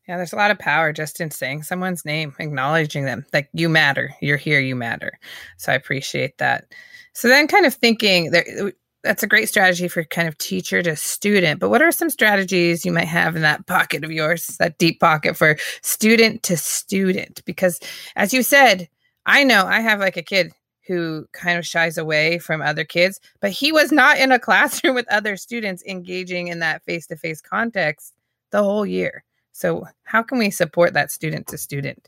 Yeah, 0.07 0.17
there's 0.17 0.33
a 0.33 0.37
lot 0.37 0.49
of 0.49 0.57
power 0.57 0.91
just 0.91 1.21
in 1.21 1.29
saying 1.29 1.63
someone's 1.63 2.03
name, 2.05 2.35
acknowledging 2.39 3.05
them. 3.05 3.25
Like 3.31 3.49
you 3.53 3.69
matter. 3.69 4.11
You're 4.21 4.37
here, 4.37 4.59
you 4.59 4.75
matter. 4.75 5.19
So 5.57 5.71
I 5.71 5.75
appreciate 5.75 6.37
that. 6.39 6.73
So 7.13 7.27
then 7.27 7.47
kind 7.47 7.65
of 7.65 7.73
thinking 7.73 8.31
there 8.31 8.73
that's 9.03 9.23
a 9.23 9.27
great 9.27 9.47
strategy 9.47 9.87
for 9.87 10.03
kind 10.03 10.27
of 10.27 10.37
teacher 10.37 10.81
to 10.83 10.95
student. 10.95 11.59
But 11.59 11.69
what 11.69 11.81
are 11.81 11.91
some 11.91 12.09
strategies 12.09 12.85
you 12.85 12.91
might 12.91 13.07
have 13.07 13.35
in 13.35 13.41
that 13.43 13.65
pocket 13.67 14.03
of 14.03 14.11
yours, 14.11 14.47
that 14.59 14.77
deep 14.77 14.99
pocket 14.99 15.37
for 15.37 15.57
student 15.81 16.43
to 16.43 16.57
student? 16.57 17.43
Because 17.45 17.79
as 18.15 18.33
you 18.33 18.43
said, 18.43 18.89
I 19.25 19.43
know 19.43 19.65
I 19.65 19.79
have 19.79 19.99
like 19.99 20.17
a 20.17 20.23
kid 20.23 20.51
who 20.87 21.27
kind 21.33 21.57
of 21.57 21.65
shies 21.65 21.97
away 21.97 22.39
from 22.39 22.61
other 22.61 22.83
kids, 22.83 23.19
but 23.41 23.51
he 23.51 23.71
was 23.71 23.91
not 23.91 24.17
in 24.17 24.31
a 24.31 24.39
classroom 24.47 24.95
with 24.95 25.11
other 25.11 25.37
students 25.37 25.83
engaging 25.87 26.47
in 26.47 26.59
that 26.59 26.83
face 26.83 27.07
to 27.07 27.15
face 27.15 27.41
context 27.41 28.13
the 28.51 28.63
whole 28.63 28.85
year. 28.85 29.23
So, 29.51 29.85
how 30.03 30.23
can 30.23 30.39
we 30.39 30.51
support 30.51 30.93
that 30.93 31.11
student 31.11 31.47
to 31.47 31.57
student? 31.57 32.07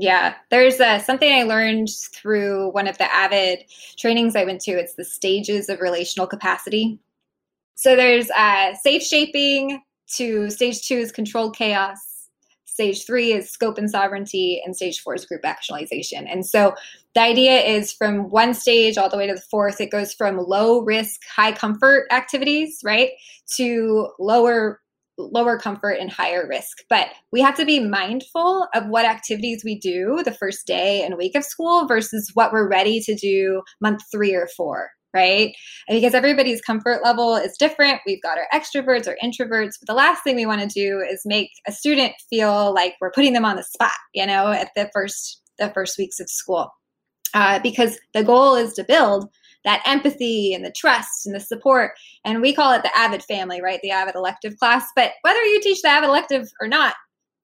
Yeah, 0.00 0.36
there's 0.50 0.80
uh, 0.80 1.00
something 1.00 1.32
I 1.32 1.42
learned 1.42 1.88
through 1.90 2.70
one 2.70 2.86
of 2.86 2.98
the 2.98 3.04
AVID 3.04 3.64
trainings 3.98 4.36
I 4.36 4.44
went 4.44 4.60
to. 4.62 4.70
It's 4.70 4.94
the 4.94 5.04
stages 5.04 5.68
of 5.68 5.80
relational 5.80 6.28
capacity. 6.28 7.00
So 7.74 7.96
there's 7.96 8.30
uh, 8.30 8.74
safe 8.74 9.02
shaping 9.02 9.82
to 10.14 10.50
stage 10.50 10.86
two 10.86 10.98
is 10.98 11.10
controlled 11.10 11.56
chaos. 11.56 12.28
Stage 12.64 13.06
three 13.06 13.32
is 13.32 13.50
scope 13.50 13.76
and 13.76 13.90
sovereignty, 13.90 14.62
and 14.64 14.76
stage 14.76 15.00
four 15.00 15.16
is 15.16 15.26
group 15.26 15.40
actualization. 15.44 16.28
And 16.28 16.46
so 16.46 16.74
the 17.14 17.20
idea 17.20 17.60
is 17.60 17.92
from 17.92 18.30
one 18.30 18.54
stage 18.54 18.96
all 18.96 19.10
the 19.10 19.16
way 19.16 19.26
to 19.26 19.34
the 19.34 19.40
fourth, 19.40 19.80
it 19.80 19.90
goes 19.90 20.14
from 20.14 20.38
low 20.38 20.80
risk, 20.82 21.22
high 21.28 21.50
comfort 21.50 22.06
activities, 22.12 22.78
right, 22.84 23.10
to 23.56 24.10
lower 24.20 24.80
lower 25.18 25.58
comfort 25.58 25.98
and 26.00 26.10
higher 26.10 26.46
risk. 26.48 26.78
But 26.88 27.08
we 27.32 27.40
have 27.40 27.56
to 27.56 27.66
be 27.66 27.80
mindful 27.80 28.66
of 28.74 28.86
what 28.86 29.04
activities 29.04 29.62
we 29.64 29.78
do 29.78 30.22
the 30.24 30.32
first 30.32 30.66
day 30.66 31.02
and 31.02 31.16
week 31.16 31.34
of 31.34 31.44
school 31.44 31.86
versus 31.86 32.30
what 32.34 32.52
we're 32.52 32.68
ready 32.68 33.00
to 33.00 33.14
do 33.14 33.62
month 33.80 34.02
three 34.10 34.34
or 34.34 34.48
four, 34.56 34.90
right? 35.12 35.54
And 35.88 35.96
because 35.96 36.14
everybody's 36.14 36.60
comfort 36.60 37.02
level 37.02 37.36
is 37.36 37.56
different, 37.58 38.00
we've 38.06 38.22
got 38.22 38.38
our 38.38 38.46
extroverts 38.54 39.06
or 39.06 39.16
introverts. 39.22 39.74
But 39.80 39.88
the 39.88 39.94
last 39.94 40.22
thing 40.22 40.36
we 40.36 40.46
want 40.46 40.60
to 40.60 40.68
do 40.68 41.00
is 41.00 41.22
make 41.24 41.50
a 41.66 41.72
student 41.72 42.12
feel 42.30 42.72
like 42.72 42.94
we're 43.00 43.12
putting 43.12 43.32
them 43.32 43.44
on 43.44 43.56
the 43.56 43.64
spot, 43.64 43.92
you 44.14 44.26
know, 44.26 44.48
at 44.52 44.70
the 44.76 44.90
first 44.92 45.42
the 45.58 45.70
first 45.70 45.98
weeks 45.98 46.20
of 46.20 46.30
school, 46.30 46.70
uh, 47.34 47.58
because 47.58 47.98
the 48.14 48.22
goal 48.22 48.54
is 48.54 48.74
to 48.74 48.84
build 48.84 49.28
that 49.64 49.82
empathy 49.86 50.54
and 50.54 50.64
the 50.64 50.72
trust 50.72 51.26
and 51.26 51.34
the 51.34 51.40
support. 51.40 51.92
And 52.24 52.40
we 52.40 52.54
call 52.54 52.72
it 52.72 52.82
the 52.82 52.92
AVID 52.96 53.22
family, 53.24 53.60
right? 53.60 53.80
The 53.82 53.90
AVID 53.90 54.14
elective 54.14 54.56
class. 54.58 54.86
But 54.94 55.12
whether 55.22 55.42
you 55.42 55.60
teach 55.60 55.82
the 55.82 55.88
AVID 55.88 56.04
elective 56.04 56.48
or 56.60 56.68
not, 56.68 56.94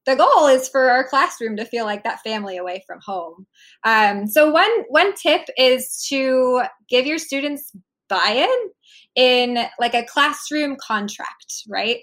the 0.06 0.16
goal 0.16 0.46
is 0.46 0.68
for 0.68 0.90
our 0.90 1.06
classroom 1.06 1.56
to 1.56 1.64
feel 1.64 1.84
like 1.86 2.04
that 2.04 2.20
family 2.22 2.56
away 2.56 2.84
from 2.86 3.00
home. 3.04 3.46
Um, 3.84 4.26
so 4.26 4.50
one 4.50 4.84
one 4.88 5.14
tip 5.14 5.42
is 5.56 6.04
to 6.08 6.62
give 6.88 7.06
your 7.06 7.18
students 7.18 7.72
buy-in 8.08 8.70
in 9.14 9.66
like 9.78 9.94
a 9.94 10.04
classroom 10.04 10.76
contract, 10.76 11.64
right? 11.68 12.00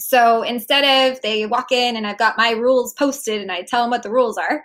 So 0.00 0.42
instead 0.42 1.12
of 1.12 1.20
they 1.20 1.46
walk 1.46 1.70
in 1.70 1.96
and 1.96 2.06
I've 2.06 2.18
got 2.18 2.38
my 2.38 2.50
rules 2.50 2.94
posted 2.94 3.40
and 3.40 3.52
I 3.52 3.62
tell 3.62 3.82
them 3.82 3.90
what 3.90 4.02
the 4.02 4.10
rules 4.10 4.38
are, 4.38 4.64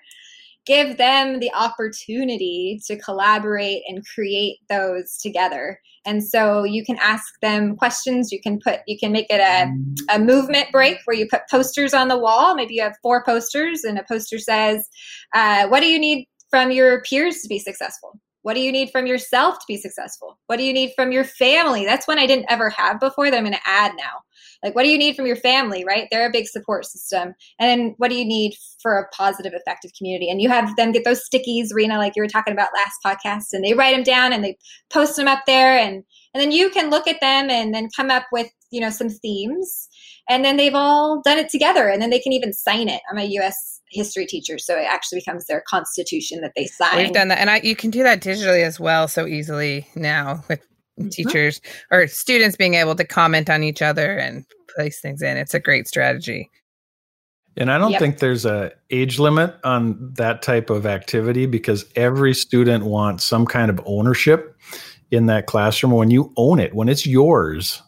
give 0.65 0.97
them 0.97 1.39
the 1.39 1.51
opportunity 1.53 2.79
to 2.87 2.97
collaborate 2.97 3.83
and 3.87 4.03
create 4.05 4.57
those 4.69 5.17
together. 5.17 5.79
And 6.05 6.23
so 6.23 6.63
you 6.63 6.83
can 6.83 6.97
ask 7.01 7.25
them 7.41 7.75
questions. 7.75 8.31
You 8.31 8.39
can 8.41 8.59
put, 8.59 8.79
you 8.87 8.97
can 8.97 9.11
make 9.11 9.27
it 9.29 9.39
a, 9.39 10.15
a 10.15 10.19
movement 10.19 10.71
break 10.71 10.97
where 11.05 11.17
you 11.17 11.27
put 11.29 11.41
posters 11.49 11.93
on 11.93 12.07
the 12.07 12.17
wall. 12.17 12.55
Maybe 12.55 12.75
you 12.75 12.83
have 12.83 12.95
four 13.01 13.23
posters 13.23 13.83
and 13.83 13.97
a 13.97 14.03
poster 14.07 14.37
says, 14.37 14.87
uh, 15.33 15.67
What 15.67 15.81
do 15.81 15.87
you 15.87 15.99
need 15.99 16.27
from 16.49 16.71
your 16.71 17.01
peers 17.03 17.41
to 17.41 17.47
be 17.47 17.59
successful? 17.59 18.19
What 18.43 18.53
do 18.53 18.59
you 18.59 18.71
need 18.71 18.91
from 18.91 19.07
yourself 19.07 19.55
to 19.55 19.65
be 19.67 19.77
successful? 19.77 20.37
What 20.45 20.57
do 20.57 20.63
you 20.63 20.73
need 20.73 20.91
from 20.95 21.11
your 21.11 21.23
family? 21.23 21.83
That's 21.83 22.07
one 22.07 22.19
I 22.19 22.27
didn't 22.27 22.45
ever 22.47 22.69
have 22.69 22.99
before 22.99 23.31
that 23.31 23.35
I'm 23.35 23.43
going 23.43 23.55
to 23.55 23.59
add 23.65 23.93
now. 23.97 24.21
Like, 24.65 24.73
what 24.73 24.81
do 24.81 24.89
you 24.89 24.97
need 24.97 25.15
from 25.15 25.27
your 25.27 25.35
family, 25.35 25.85
right? 25.85 26.07
They're 26.09 26.27
a 26.27 26.31
big 26.31 26.47
support 26.47 26.87
system. 26.87 27.35
And 27.59 27.69
then 27.69 27.93
what 27.97 28.09
do 28.09 28.15
you 28.15 28.25
need 28.25 28.55
for 28.81 28.97
a 28.97 29.07
positive, 29.15 29.53
effective 29.53 29.91
community? 29.95 30.27
And 30.27 30.41
you 30.41 30.49
have 30.49 30.75
them 30.75 30.91
get 30.91 31.03
those 31.03 31.21
stickies, 31.21 31.67
Rena, 31.71 31.99
like 31.99 32.13
you 32.15 32.23
were 32.23 32.27
talking 32.27 32.51
about 32.51 32.69
last 32.75 32.95
podcast, 33.05 33.53
and 33.53 33.63
they 33.63 33.75
write 33.75 33.95
them 33.95 34.01
down 34.01 34.33
and 34.33 34.43
they 34.43 34.57
post 34.91 35.17
them 35.17 35.27
up 35.27 35.43
there. 35.45 35.77
And, 35.77 36.03
and 36.33 36.41
then 36.41 36.51
you 36.51 36.71
can 36.71 36.89
look 36.89 37.07
at 37.07 37.21
them 37.21 37.51
and 37.51 37.75
then 37.75 37.89
come 37.95 38.09
up 38.09 38.23
with, 38.31 38.47
you 38.71 38.81
know, 38.81 38.89
some 38.89 39.09
themes. 39.09 39.87
And 40.27 40.43
then 40.43 40.57
they've 40.57 40.73
all 40.73 41.21
done 41.23 41.37
it 41.37 41.49
together. 41.49 41.87
And 41.87 42.01
then 42.01 42.09
they 42.09 42.19
can 42.19 42.33
even 42.33 42.51
sign 42.51 42.89
it. 42.89 43.01
I'm 43.11 43.19
a 43.19 43.25
US 43.39 43.81
history 43.91 44.25
teacher 44.25 44.57
so 44.57 44.75
it 44.75 44.87
actually 44.89 45.19
becomes 45.19 45.45
their 45.45 45.63
constitution 45.69 46.41
that 46.41 46.53
they 46.55 46.65
sign. 46.65 46.97
We've 46.97 47.13
done 47.13 47.27
that, 47.27 47.39
and 47.39 47.51
I, 47.51 47.61
you 47.63 47.75
can 47.75 47.91
do 47.91 48.01
that 48.01 48.19
digitally 48.19 48.63
as 48.63 48.79
well, 48.79 49.07
so 49.07 49.27
easily 49.27 49.87
now 49.95 50.43
with 50.49 50.59
mm-hmm. 50.99 51.09
teachers 51.09 51.61
or 51.91 52.07
students 52.07 52.55
being 52.55 52.75
able 52.75 52.95
to 52.95 53.05
comment 53.05 53.49
on 53.49 53.63
each 53.63 53.81
other 53.81 54.17
and 54.17 54.45
place 54.75 54.99
things 54.99 55.21
in. 55.21 55.37
It's 55.37 55.53
a 55.53 55.59
great 55.59 55.87
strategy. 55.87 56.49
And 57.57 57.71
I 57.71 57.77
don't 57.77 57.91
yep. 57.91 58.01
think 58.01 58.19
there's 58.19 58.45
a 58.45 58.73
age 58.89 59.17
limit 59.17 59.55
on 59.63 60.13
that 60.15 60.41
type 60.41 60.69
of 60.69 60.85
activity 60.85 61.45
because 61.45 61.85
every 61.95 62.33
student 62.33 62.83
wants 62.85 63.23
some 63.23 63.45
kind 63.45 63.69
of 63.69 63.79
ownership 63.85 64.57
in 65.09 65.27
that 65.27 65.45
classroom. 65.45 65.93
When 65.93 66.11
you 66.11 66.33
own 66.35 66.59
it, 66.59 66.75
when 66.75 66.89
it's 66.89 67.05
yours, 67.05 67.81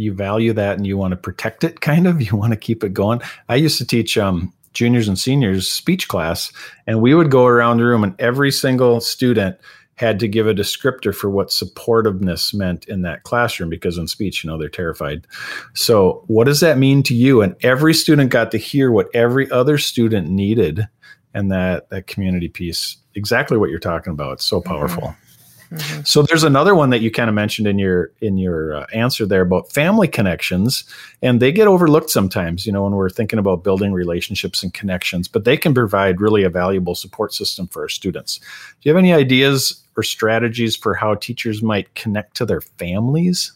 you 0.00 0.14
value 0.14 0.54
that 0.54 0.78
and 0.78 0.86
you 0.86 0.96
want 0.96 1.12
to 1.12 1.16
protect 1.16 1.62
it 1.62 1.80
kind 1.82 2.06
of 2.06 2.20
you 2.22 2.34
want 2.36 2.52
to 2.52 2.56
keep 2.56 2.82
it 2.82 2.94
going 2.94 3.20
i 3.48 3.54
used 3.54 3.78
to 3.78 3.86
teach 3.86 4.16
um, 4.16 4.52
juniors 4.72 5.08
and 5.08 5.18
seniors 5.18 5.68
speech 5.68 6.08
class 6.08 6.52
and 6.86 7.02
we 7.02 7.14
would 7.14 7.30
go 7.30 7.44
around 7.44 7.76
the 7.76 7.84
room 7.84 8.02
and 8.02 8.18
every 8.18 8.50
single 8.50 9.00
student 9.00 9.58
had 10.00 10.18
to 10.18 10.26
give 10.26 10.46
a 10.46 10.54
descriptor 10.54 11.14
for 11.14 11.28
what 11.28 11.48
supportiveness 11.48 12.54
meant 12.54 12.86
in 12.86 13.02
that 13.02 13.22
classroom 13.22 13.68
because 13.68 13.98
in 13.98 14.08
speech 14.08 14.42
you 14.42 14.48
know 14.48 14.56
they're 14.56 14.70
terrified. 14.70 15.26
So 15.74 16.24
what 16.26 16.44
does 16.44 16.60
that 16.60 16.78
mean 16.78 17.02
to 17.02 17.14
you? 17.14 17.42
And 17.42 17.54
every 17.60 17.92
student 17.92 18.30
got 18.30 18.50
to 18.52 18.58
hear 18.58 18.90
what 18.90 19.08
every 19.14 19.50
other 19.50 19.76
student 19.76 20.30
needed 20.30 20.88
and 21.34 21.52
that 21.52 21.90
that 21.90 22.06
community 22.06 22.48
piece. 22.48 22.96
Exactly 23.14 23.58
what 23.58 23.68
you're 23.68 23.78
talking 23.78 24.14
about. 24.14 24.32
It's 24.34 24.46
so 24.46 24.62
powerful. 24.62 25.02
mm-hmm. 25.02 25.29
Mm-hmm. 25.72 26.02
So 26.02 26.22
there's 26.22 26.42
another 26.42 26.74
one 26.74 26.90
that 26.90 27.00
you 27.00 27.10
kind 27.10 27.28
of 27.28 27.34
mentioned 27.34 27.68
in 27.68 27.78
your 27.78 28.10
in 28.20 28.38
your 28.38 28.74
uh, 28.74 28.86
answer 28.92 29.24
there 29.24 29.42
about 29.42 29.70
family 29.72 30.08
connections, 30.08 30.84
and 31.22 31.40
they 31.40 31.52
get 31.52 31.68
overlooked 31.68 32.10
sometimes. 32.10 32.66
You 32.66 32.72
know, 32.72 32.82
when 32.82 32.92
we're 32.92 33.08
thinking 33.08 33.38
about 33.38 33.62
building 33.62 33.92
relationships 33.92 34.62
and 34.62 34.74
connections, 34.74 35.28
but 35.28 35.44
they 35.44 35.56
can 35.56 35.72
provide 35.72 36.20
really 36.20 36.42
a 36.42 36.50
valuable 36.50 36.96
support 36.96 37.32
system 37.32 37.68
for 37.68 37.82
our 37.82 37.88
students. 37.88 38.38
Do 38.38 38.44
you 38.88 38.90
have 38.90 38.98
any 38.98 39.12
ideas 39.12 39.80
or 39.96 40.02
strategies 40.02 40.74
for 40.74 40.94
how 40.94 41.14
teachers 41.14 41.62
might 41.62 41.94
connect 41.94 42.36
to 42.36 42.46
their 42.46 42.60
families? 42.60 43.52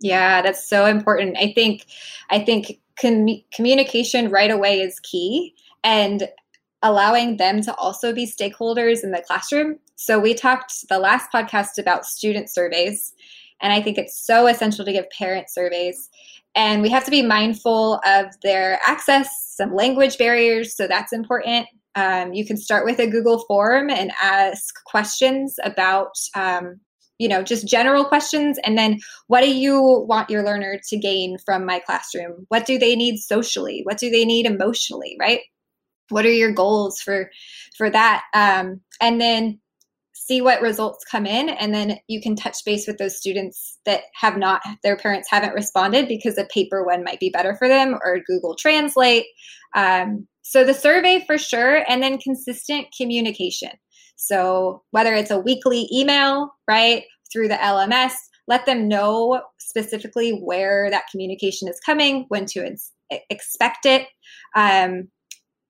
Yeah, 0.00 0.42
that's 0.42 0.66
so 0.68 0.86
important. 0.86 1.36
I 1.38 1.52
think 1.54 1.86
I 2.28 2.38
think 2.38 2.80
com- 3.00 3.42
communication 3.54 4.30
right 4.30 4.50
away 4.50 4.80
is 4.80 5.00
key, 5.00 5.54
and 5.82 6.28
allowing 6.82 7.36
them 7.36 7.62
to 7.62 7.74
also 7.76 8.12
be 8.12 8.26
stakeholders 8.26 9.04
in 9.04 9.12
the 9.12 9.22
classroom. 9.26 9.78
So, 10.02 10.18
we 10.18 10.32
talked 10.32 10.88
the 10.88 10.98
last 10.98 11.30
podcast 11.30 11.76
about 11.78 12.06
student 12.06 12.48
surveys, 12.48 13.12
and 13.60 13.70
I 13.70 13.82
think 13.82 13.98
it's 13.98 14.24
so 14.24 14.46
essential 14.46 14.82
to 14.86 14.92
give 14.92 15.04
parent 15.10 15.50
surveys. 15.50 16.08
And 16.54 16.80
we 16.80 16.88
have 16.88 17.04
to 17.04 17.10
be 17.10 17.20
mindful 17.20 18.00
of 18.06 18.28
their 18.42 18.80
access, 18.86 19.28
some 19.54 19.74
language 19.74 20.16
barriers, 20.16 20.74
so 20.74 20.86
that's 20.86 21.12
important. 21.12 21.66
Um, 21.96 22.32
you 22.32 22.46
can 22.46 22.56
start 22.56 22.86
with 22.86 22.98
a 22.98 23.10
Google 23.10 23.40
form 23.40 23.90
and 23.90 24.10
ask 24.22 24.74
questions 24.86 25.56
about, 25.62 26.12
um, 26.34 26.80
you 27.18 27.28
know, 27.28 27.42
just 27.42 27.68
general 27.68 28.06
questions. 28.06 28.58
And 28.64 28.78
then, 28.78 29.00
what 29.26 29.42
do 29.42 29.54
you 29.54 29.82
want 30.08 30.30
your 30.30 30.42
learner 30.42 30.80
to 30.88 30.98
gain 30.98 31.36
from 31.44 31.66
my 31.66 31.78
classroom? 31.78 32.46
What 32.48 32.64
do 32.64 32.78
they 32.78 32.96
need 32.96 33.18
socially? 33.18 33.82
What 33.84 33.98
do 33.98 34.08
they 34.08 34.24
need 34.24 34.46
emotionally? 34.46 35.18
Right? 35.20 35.40
what 36.08 36.26
are 36.26 36.32
your 36.32 36.50
goals 36.50 37.00
for 37.00 37.30
for 37.76 37.88
that 37.88 38.24
um, 38.34 38.80
and 39.00 39.20
then 39.20 39.60
see 40.30 40.40
what 40.40 40.62
results 40.62 41.04
come 41.10 41.26
in 41.26 41.48
and 41.48 41.74
then 41.74 41.98
you 42.06 42.20
can 42.20 42.36
touch 42.36 42.64
base 42.64 42.86
with 42.86 42.98
those 42.98 43.16
students 43.16 43.78
that 43.84 44.02
have 44.14 44.36
not 44.36 44.62
their 44.84 44.96
parents 44.96 45.28
haven't 45.28 45.54
responded 45.54 46.06
because 46.06 46.38
a 46.38 46.44
paper 46.44 46.84
one 46.84 47.02
might 47.02 47.18
be 47.18 47.30
better 47.30 47.56
for 47.56 47.66
them 47.66 47.98
or 48.04 48.20
google 48.26 48.54
translate. 48.54 49.26
Um, 49.74 50.28
so 50.42 50.62
the 50.62 50.74
survey 50.74 51.24
for 51.26 51.36
sure 51.36 51.84
and 51.88 52.02
then 52.02 52.18
consistent 52.18 52.86
communication. 52.96 53.70
So 54.16 54.82
whether 54.92 55.14
it's 55.14 55.30
a 55.32 55.40
weekly 55.40 55.88
email 55.92 56.50
right 56.68 57.04
through 57.32 57.48
the 57.48 57.54
lms 57.54 58.12
let 58.46 58.66
them 58.66 58.86
know 58.86 59.42
specifically 59.58 60.30
where 60.30 60.90
that 60.90 61.04
communication 61.10 61.68
is 61.68 61.80
coming 61.84 62.26
when 62.28 62.46
to 62.46 62.76
expect 63.30 63.86
it. 63.86 64.06
Um, 64.54 65.08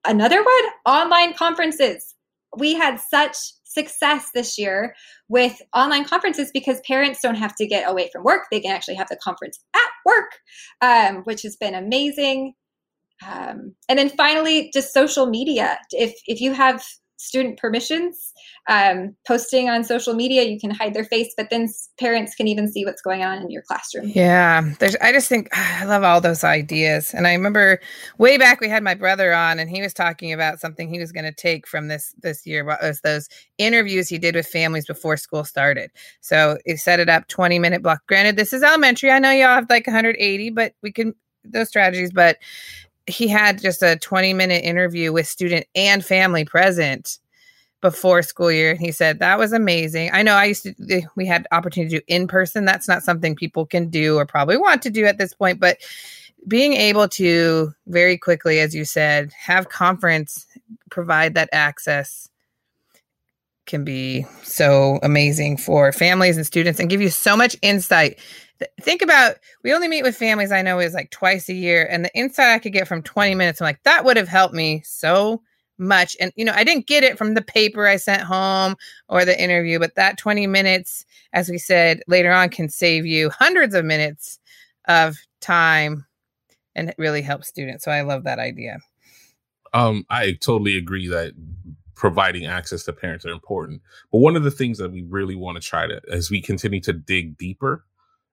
Another 0.05 0.43
one, 0.43 0.63
online 0.87 1.33
conferences. 1.33 2.15
We 2.57 2.73
had 2.73 2.99
such 2.99 3.37
success 3.73 4.29
this 4.33 4.57
year 4.57 4.95
with 5.29 5.61
online 5.73 6.05
conferences 6.05 6.51
because 6.53 6.79
parents 6.81 7.19
don't 7.21 7.35
have 7.35 7.55
to 7.55 7.67
get 7.67 7.89
away 7.89 8.09
from 8.11 8.23
work. 8.23 8.43
They 8.51 8.59
can 8.59 8.75
actually 8.75 8.95
have 8.95 9.09
the 9.09 9.17
conference 9.23 9.59
at 9.75 9.91
work, 10.05 10.31
um, 10.81 11.23
which 11.23 11.41
has 11.43 11.55
been 11.55 11.75
amazing. 11.75 12.53
Um, 13.25 13.75
and 13.87 13.99
then 13.99 14.09
finally, 14.09 14.71
just 14.73 14.93
social 14.93 15.27
media. 15.27 15.77
If 15.91 16.13
if 16.25 16.41
you 16.41 16.53
have 16.53 16.83
student 17.21 17.59
permissions. 17.59 18.33
Um, 18.67 19.15
posting 19.27 19.69
on 19.69 19.83
social 19.83 20.13
media, 20.13 20.43
you 20.43 20.59
can 20.59 20.71
hide 20.71 20.93
their 20.93 21.03
face, 21.03 21.33
but 21.37 21.49
then 21.49 21.67
parents 21.99 22.35
can 22.35 22.47
even 22.47 22.71
see 22.71 22.85
what's 22.85 23.01
going 23.01 23.23
on 23.23 23.39
in 23.39 23.51
your 23.51 23.61
classroom. 23.61 24.11
Yeah, 24.13 24.73
there's. 24.79 24.95
I 24.97 25.11
just 25.11 25.29
think 25.29 25.49
I 25.53 25.85
love 25.85 26.03
all 26.03 26.19
those 26.19 26.43
ideas, 26.43 27.13
and 27.13 27.27
I 27.27 27.33
remember 27.33 27.79
way 28.17 28.37
back 28.37 28.59
we 28.59 28.69
had 28.69 28.83
my 28.83 28.95
brother 28.95 29.33
on, 29.33 29.59
and 29.59 29.69
he 29.69 29.81
was 29.81 29.93
talking 29.93 30.33
about 30.33 30.59
something 30.59 30.89
he 30.89 30.99
was 30.99 31.11
going 31.11 31.25
to 31.25 31.33
take 31.33 31.67
from 31.67 31.87
this 31.87 32.13
this 32.21 32.45
year 32.45 32.65
was 32.65 33.01
those 33.01 33.29
interviews 33.57 34.09
he 34.09 34.17
did 34.17 34.35
with 34.35 34.47
families 34.47 34.85
before 34.85 35.17
school 35.17 35.43
started. 35.43 35.91
So 36.21 36.57
he 36.65 36.75
set 36.75 36.99
it 36.99 37.09
up 37.09 37.27
20 37.27 37.59
minute 37.59 37.83
block. 37.83 38.01
Granted, 38.07 38.35
this 38.35 38.53
is 38.53 38.63
elementary. 38.63 39.11
I 39.11 39.19
know 39.19 39.31
y'all 39.31 39.55
have 39.55 39.69
like 39.69 39.85
180, 39.87 40.49
but 40.51 40.73
we 40.81 40.91
can 40.91 41.13
those 41.43 41.67
strategies, 41.67 42.11
but 42.11 42.37
he 43.07 43.27
had 43.27 43.61
just 43.61 43.81
a 43.81 43.97
20 43.97 44.33
minute 44.33 44.63
interview 44.63 45.11
with 45.11 45.27
student 45.27 45.65
and 45.75 46.03
family 46.05 46.45
present 46.45 47.19
before 47.81 48.21
school 48.21 48.51
year. 48.51 48.71
and 48.71 48.79
He 48.79 48.91
said 48.91 49.19
that 49.19 49.39
was 49.39 49.53
amazing. 49.53 50.11
I 50.13 50.21
know 50.21 50.33
I 50.33 50.45
used 50.45 50.63
to, 50.63 50.75
eh, 50.89 51.01
we 51.15 51.25
had 51.25 51.47
opportunity 51.51 51.95
to 51.95 51.99
do 51.99 52.05
in 52.07 52.27
person. 52.27 52.63
That's 52.63 52.87
not 52.87 53.03
something 53.03 53.35
people 53.35 53.65
can 53.65 53.89
do 53.89 54.17
or 54.17 54.25
probably 54.25 54.57
want 54.57 54.81
to 54.83 54.89
do 54.89 55.05
at 55.05 55.17
this 55.17 55.33
point, 55.33 55.59
but 55.59 55.77
being 56.47 56.73
able 56.73 57.07
to 57.07 57.73
very 57.87 58.17
quickly, 58.17 58.59
as 58.59 58.73
you 58.73 58.85
said, 58.85 59.31
have 59.33 59.69
conference 59.69 60.45
provide 60.89 61.33
that 61.35 61.49
access 61.51 62.29
can 63.67 63.83
be 63.83 64.25
so 64.43 64.99
amazing 65.03 65.55
for 65.55 65.91
families 65.91 66.37
and 66.37 66.45
students 66.45 66.79
and 66.79 66.89
give 66.89 67.01
you 67.01 67.09
so 67.09 67.37
much 67.37 67.55
insight 67.61 68.19
think 68.79 69.01
about 69.01 69.35
we 69.63 69.73
only 69.73 69.87
meet 69.87 70.03
with 70.03 70.15
families 70.15 70.51
I 70.51 70.61
know 70.61 70.79
is 70.79 70.93
like 70.93 71.11
twice 71.11 71.49
a 71.49 71.53
year, 71.53 71.87
and 71.89 72.05
the 72.05 72.15
insight 72.15 72.49
I 72.49 72.59
could 72.59 72.73
get 72.73 72.87
from 72.87 73.01
20 73.03 73.35
minutes, 73.35 73.61
I'm 73.61 73.65
like, 73.65 73.83
that 73.83 74.05
would 74.05 74.17
have 74.17 74.27
helped 74.27 74.53
me 74.53 74.81
so 74.85 75.41
much. 75.77 76.15
And, 76.19 76.31
you 76.35 76.45
know, 76.45 76.53
I 76.55 76.63
didn't 76.63 76.87
get 76.87 77.03
it 77.03 77.17
from 77.17 77.33
the 77.33 77.41
paper 77.41 77.87
I 77.87 77.97
sent 77.97 78.21
home 78.21 78.75
or 79.09 79.25
the 79.25 79.41
interview, 79.41 79.79
but 79.79 79.95
that 79.95 80.17
20 80.17 80.47
minutes, 80.47 81.05
as 81.33 81.49
we 81.49 81.57
said 81.57 82.01
later 82.07 82.31
on, 82.31 82.49
can 82.49 82.69
save 82.69 83.05
you 83.05 83.29
hundreds 83.31 83.73
of 83.73 83.83
minutes 83.83 84.39
of 84.87 85.17
time 85.41 86.05
and 86.75 86.89
it 86.89 86.95
really 86.97 87.21
helps 87.21 87.47
students. 87.47 87.83
So 87.83 87.91
I 87.91 88.01
love 88.01 88.23
that 88.23 88.39
idea. 88.39 88.79
Um, 89.73 90.05
I 90.09 90.33
totally 90.33 90.77
agree 90.77 91.07
that 91.07 91.33
providing 91.95 92.45
access 92.45 92.83
to 92.83 92.93
parents 92.93 93.25
are 93.25 93.31
important. 93.31 93.81
But 94.11 94.19
one 94.19 94.35
of 94.35 94.43
the 94.43 94.51
things 94.51 94.77
that 94.77 94.91
we 94.91 95.03
really 95.03 95.35
want 95.35 95.61
to 95.61 95.67
try 95.67 95.87
to, 95.87 96.01
as 96.09 96.29
we 96.29 96.41
continue 96.41 96.81
to 96.81 96.93
dig 96.93 97.37
deeper, 97.37 97.85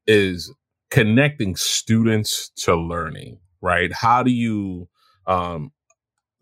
is 0.08 0.52
connecting 0.90 1.54
students 1.54 2.50
to 2.56 2.74
learning, 2.74 3.38
right? 3.60 3.92
How 3.92 4.24
do 4.24 4.32
you 4.32 4.88
um, 5.28 5.70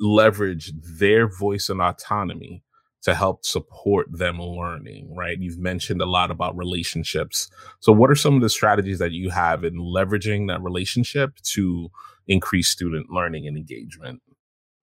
leverage 0.00 0.73
their 0.99 1.28
voice 1.28 1.68
and 1.68 1.82
autonomy 1.82 2.62
to 3.02 3.14
help 3.14 3.44
support 3.44 4.06
them 4.11 4.40
learning, 4.40 5.14
right? 5.14 5.38
You've 5.38 5.58
mentioned 5.58 6.00
a 6.02 6.06
lot 6.06 6.30
about 6.30 6.56
relationships. 6.56 7.49
So, 7.80 7.92
what 7.92 8.11
are 8.11 8.16
some 8.16 8.35
of 8.37 8.42
the 8.42 8.49
strategies 8.49 8.99
that 8.99 9.12
you 9.12 9.30
have 9.30 9.64
in 9.64 9.75
leveraging 9.76 10.49
that 10.49 10.62
relationship 10.62 11.37
to 11.54 11.90
increase 12.26 12.68
student 12.68 13.11
learning 13.11 13.46
and 13.46 13.56
engagement? 13.56 14.23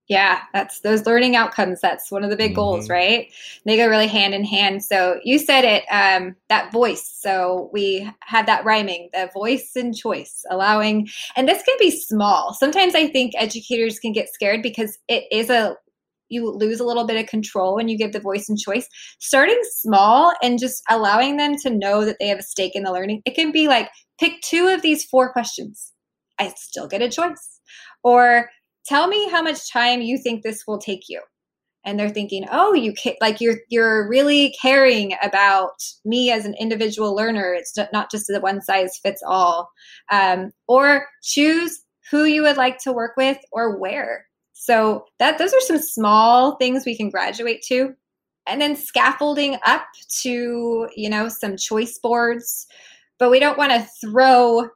Yeah, 0.09 0.41
that's 0.53 0.81
those 0.81 1.05
learning 1.05 1.37
outcomes. 1.37 1.79
That's 1.79 2.11
one 2.11 2.25
of 2.25 2.29
the 2.29 2.35
big 2.35 2.51
mm-hmm. 2.51 2.55
goals, 2.55 2.89
right? 2.89 3.31
They 3.65 3.77
go 3.77 3.87
really 3.87 4.07
hand 4.07 4.33
in 4.33 4.43
hand. 4.43 4.83
So 4.83 5.19
you 5.23 5.39
said 5.39 5.63
it, 5.63 5.85
um, 5.89 6.35
that 6.49 6.73
voice. 6.73 7.17
So 7.21 7.69
we 7.71 8.09
have 8.21 8.45
that 8.47 8.65
rhyming, 8.65 9.09
the 9.13 9.29
voice 9.33 9.71
and 9.77 9.95
choice, 9.95 10.43
allowing, 10.51 11.07
and 11.37 11.47
this 11.47 11.63
can 11.63 11.75
be 11.79 11.89
small. 11.89 12.53
Sometimes 12.53 12.95
I 12.95 13.07
think 13.07 13.31
educators 13.37 13.97
can 13.97 14.11
get 14.11 14.27
scared 14.33 14.61
because 14.61 14.97
it 15.07 15.23
is 15.31 15.49
a 15.49 15.77
you 16.29 16.49
lose 16.49 16.79
a 16.79 16.85
little 16.85 17.05
bit 17.05 17.21
of 17.21 17.29
control 17.29 17.75
when 17.75 17.87
you 17.87 17.97
give 17.97 18.11
the 18.11 18.19
voice 18.19 18.49
and 18.49 18.57
choice. 18.57 18.87
Starting 19.19 19.59
small 19.71 20.33
and 20.41 20.59
just 20.59 20.81
allowing 20.89 21.37
them 21.37 21.55
to 21.57 21.69
know 21.69 22.03
that 22.05 22.17
they 22.19 22.27
have 22.27 22.39
a 22.39 22.43
stake 22.43 22.75
in 22.75 22.83
the 22.83 22.91
learning. 22.91 23.21
It 23.25 23.35
can 23.35 23.51
be 23.51 23.67
like 23.67 23.89
pick 24.19 24.41
two 24.41 24.67
of 24.67 24.81
these 24.81 25.05
four 25.05 25.31
questions. 25.31 25.93
I 26.39 26.51
still 26.57 26.87
get 26.87 27.01
a 27.01 27.09
choice. 27.09 27.61
Or 28.03 28.49
tell 28.85 29.07
me 29.07 29.29
how 29.29 29.41
much 29.41 29.71
time 29.71 30.01
you 30.01 30.17
think 30.17 30.43
this 30.43 30.65
will 30.67 30.77
take 30.77 31.09
you. 31.09 31.21
And 31.85 31.99
they're 31.99 32.09
thinking 32.09 32.45
oh 32.49 32.73
you 32.73 32.93
ca- 32.93 33.17
like 33.19 33.41
you're 33.41 33.57
you're 33.67 34.07
really 34.07 34.55
caring 34.61 35.15
about 35.21 35.83
me 36.05 36.31
as 36.31 36.45
an 36.45 36.55
individual 36.57 37.13
learner. 37.13 37.53
It's 37.53 37.75
not 37.91 38.09
just 38.09 38.29
a 38.29 38.39
one 38.39 38.61
size 38.61 38.97
fits 38.97 39.21
all. 39.25 39.69
Um, 40.09 40.53
or 40.67 41.07
choose 41.23 41.81
who 42.09 42.23
you 42.23 42.41
would 42.43 42.57
like 42.57 42.77
to 42.79 42.93
work 42.93 43.17
with 43.17 43.37
or 43.51 43.77
where. 43.77 44.27
So 44.53 45.05
that 45.19 45.37
those 45.37 45.53
are 45.53 45.59
some 45.59 45.79
small 45.79 46.55
things 46.55 46.85
we 46.85 46.95
can 46.95 47.09
graduate 47.09 47.63
to. 47.67 47.93
And 48.47 48.61
then 48.61 48.75
scaffolding 48.77 49.57
up 49.65 49.83
to 50.21 50.87
you 50.95 51.09
know 51.09 51.27
some 51.27 51.57
choice 51.57 51.99
boards. 51.99 52.65
But 53.19 53.29
we 53.29 53.39
don't 53.39 53.57
want 53.57 53.73
to 53.73 53.87
throw 54.01 54.69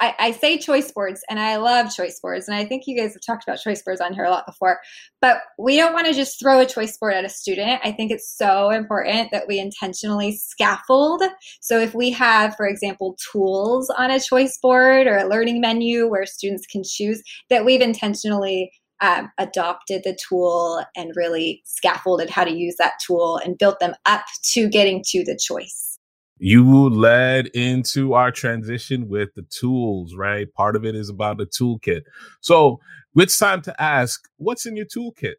I, 0.00 0.14
I, 0.18 0.30
say 0.32 0.58
choice 0.58 0.92
boards 0.92 1.22
and 1.30 1.40
I 1.40 1.56
love 1.56 1.94
choice 1.94 2.20
boards. 2.20 2.48
And 2.48 2.56
I 2.56 2.64
think 2.64 2.86
you 2.86 2.96
guys 2.96 3.14
have 3.14 3.22
talked 3.22 3.44
about 3.46 3.58
choice 3.60 3.82
boards 3.82 4.00
on 4.00 4.12
here 4.12 4.24
a 4.24 4.30
lot 4.30 4.46
before, 4.46 4.80
but 5.20 5.38
we 5.58 5.76
don't 5.76 5.94
want 5.94 6.06
to 6.06 6.12
just 6.12 6.38
throw 6.38 6.60
a 6.60 6.66
choice 6.66 6.96
board 6.98 7.14
at 7.14 7.24
a 7.24 7.30
student. 7.30 7.80
I 7.82 7.92
think 7.92 8.10
it's 8.10 8.36
so 8.36 8.70
important 8.70 9.30
that 9.32 9.48
we 9.48 9.58
intentionally 9.58 10.36
scaffold. 10.36 11.22
So 11.60 11.78
if 11.78 11.94
we 11.94 12.10
have, 12.10 12.54
for 12.56 12.66
example, 12.66 13.16
tools 13.32 13.90
on 13.96 14.10
a 14.10 14.20
choice 14.20 14.58
board 14.62 15.06
or 15.06 15.16
a 15.16 15.28
learning 15.28 15.60
menu 15.60 16.08
where 16.08 16.26
students 16.26 16.66
can 16.66 16.82
choose, 16.84 17.22
that 17.48 17.64
we've 17.64 17.80
intentionally 17.80 18.70
um, 19.00 19.30
adopted 19.38 20.02
the 20.04 20.16
tool 20.28 20.84
and 20.96 21.12
really 21.16 21.62
scaffolded 21.64 22.30
how 22.30 22.44
to 22.44 22.54
use 22.54 22.76
that 22.78 22.94
tool 23.06 23.38
and 23.44 23.58
built 23.58 23.78
them 23.78 23.94
up 24.06 24.24
to 24.52 24.68
getting 24.68 25.02
to 25.08 25.24
the 25.24 25.38
choice 25.40 25.95
you 26.38 26.90
led 26.90 27.46
into 27.48 28.12
our 28.12 28.30
transition 28.30 29.08
with 29.08 29.30
the 29.34 29.42
tools, 29.42 30.14
right? 30.14 30.52
Part 30.52 30.76
of 30.76 30.84
it 30.84 30.94
is 30.94 31.08
about 31.08 31.38
the 31.38 31.46
toolkit. 31.46 32.02
So 32.40 32.80
it's 33.14 33.38
time 33.38 33.62
to 33.62 33.82
ask, 33.82 34.22
what's 34.36 34.66
in 34.66 34.76
your 34.76 34.86
toolkit? 34.86 35.36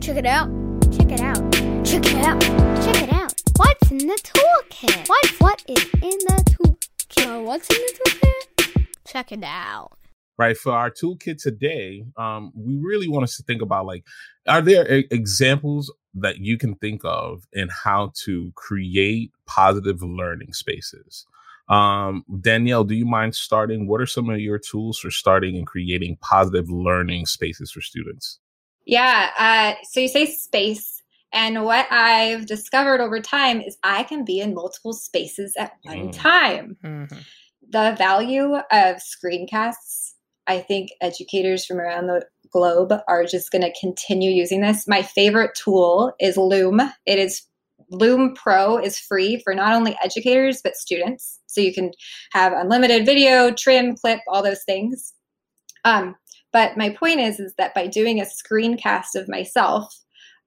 Check 0.00 0.16
it 0.16 0.26
out. 0.26 0.48
Check 0.92 1.12
it 1.12 1.20
out. 1.20 1.52
Check 1.84 2.06
it 2.06 2.24
out. 2.24 2.40
Check 2.40 3.02
it 3.02 3.12
out. 3.12 3.34
What's 3.56 3.90
in 3.90 3.98
the 3.98 4.18
toolkit? 4.22 5.08
What 5.08 5.26
what 5.40 5.62
is 5.68 5.84
in 5.94 6.00
the 6.00 6.44
toolkit? 6.50 7.44
what's 7.44 7.68
in 7.68 7.76
the 7.76 8.10
toolkit? 8.10 8.86
Check 9.06 9.32
it 9.32 9.44
out 9.44 9.98
right 10.38 10.56
for 10.56 10.72
our 10.72 10.90
toolkit 10.90 11.42
today 11.42 12.04
um, 12.16 12.52
we 12.54 12.78
really 12.80 13.08
want 13.08 13.24
us 13.24 13.36
to 13.36 13.42
think 13.42 13.60
about 13.60 13.84
like 13.84 14.04
are 14.46 14.62
there 14.62 14.86
examples 15.10 15.92
that 16.20 16.38
you 16.38 16.56
can 16.56 16.74
think 16.74 17.02
of 17.04 17.46
in 17.52 17.68
how 17.68 18.12
to 18.14 18.52
create 18.54 19.32
positive 19.46 20.02
learning 20.02 20.52
spaces 20.52 21.26
um, 21.68 22.24
danielle 22.40 22.84
do 22.84 22.94
you 22.94 23.06
mind 23.06 23.34
starting 23.34 23.86
what 23.86 24.00
are 24.00 24.06
some 24.06 24.30
of 24.30 24.40
your 24.40 24.58
tools 24.58 24.98
for 24.98 25.10
starting 25.10 25.56
and 25.56 25.66
creating 25.66 26.16
positive 26.20 26.70
learning 26.70 27.26
spaces 27.26 27.70
for 27.70 27.80
students 27.80 28.38
yeah 28.84 29.30
uh, 29.38 29.84
so 29.84 30.00
you 30.00 30.08
say 30.08 30.26
space 30.26 31.02
and 31.30 31.62
what 31.62 31.86
I've 31.90 32.46
discovered 32.46 33.02
over 33.02 33.20
time 33.20 33.60
is 33.60 33.76
I 33.82 34.02
can 34.04 34.24
be 34.24 34.40
in 34.40 34.54
multiple 34.54 34.94
spaces 34.94 35.54
at 35.58 35.72
one 35.82 36.08
mm. 36.08 36.12
time. 36.14 36.78
Mm-hmm. 36.82 37.18
The 37.68 37.94
value 37.98 38.54
of 38.54 38.96
screencasts 38.96 40.08
I 40.48 40.60
think 40.60 40.90
educators 41.00 41.66
from 41.66 41.78
around 41.78 42.06
the 42.06 42.26
globe 42.50 42.92
are 43.08 43.24
just 43.24 43.50
going 43.50 43.62
to 43.62 43.80
continue 43.80 44.30
using 44.30 44.60
this. 44.60 44.86
My 44.86 45.02
favorite 45.02 45.54
tool 45.54 46.12
is 46.20 46.36
Loom. 46.36 46.80
It 47.06 47.18
is 47.18 47.42
Loom 47.90 48.34
Pro 48.34 48.78
is 48.78 48.98
free 48.98 49.40
for 49.42 49.54
not 49.54 49.72
only 49.74 49.96
educators 50.02 50.60
but 50.62 50.76
students. 50.76 51.40
So 51.46 51.60
you 51.60 51.72
can 51.72 51.92
have 52.32 52.52
unlimited 52.52 53.06
video, 53.06 53.50
trim, 53.50 53.96
clip, 53.96 54.20
all 54.28 54.42
those 54.42 54.64
things. 54.64 55.14
Um, 55.84 56.16
but 56.52 56.76
my 56.76 56.90
point 56.90 57.20
is, 57.20 57.40
is 57.40 57.54
that 57.56 57.74
by 57.74 57.86
doing 57.86 58.20
a 58.20 58.24
screencast 58.24 59.14
of 59.14 59.28
myself, 59.28 59.94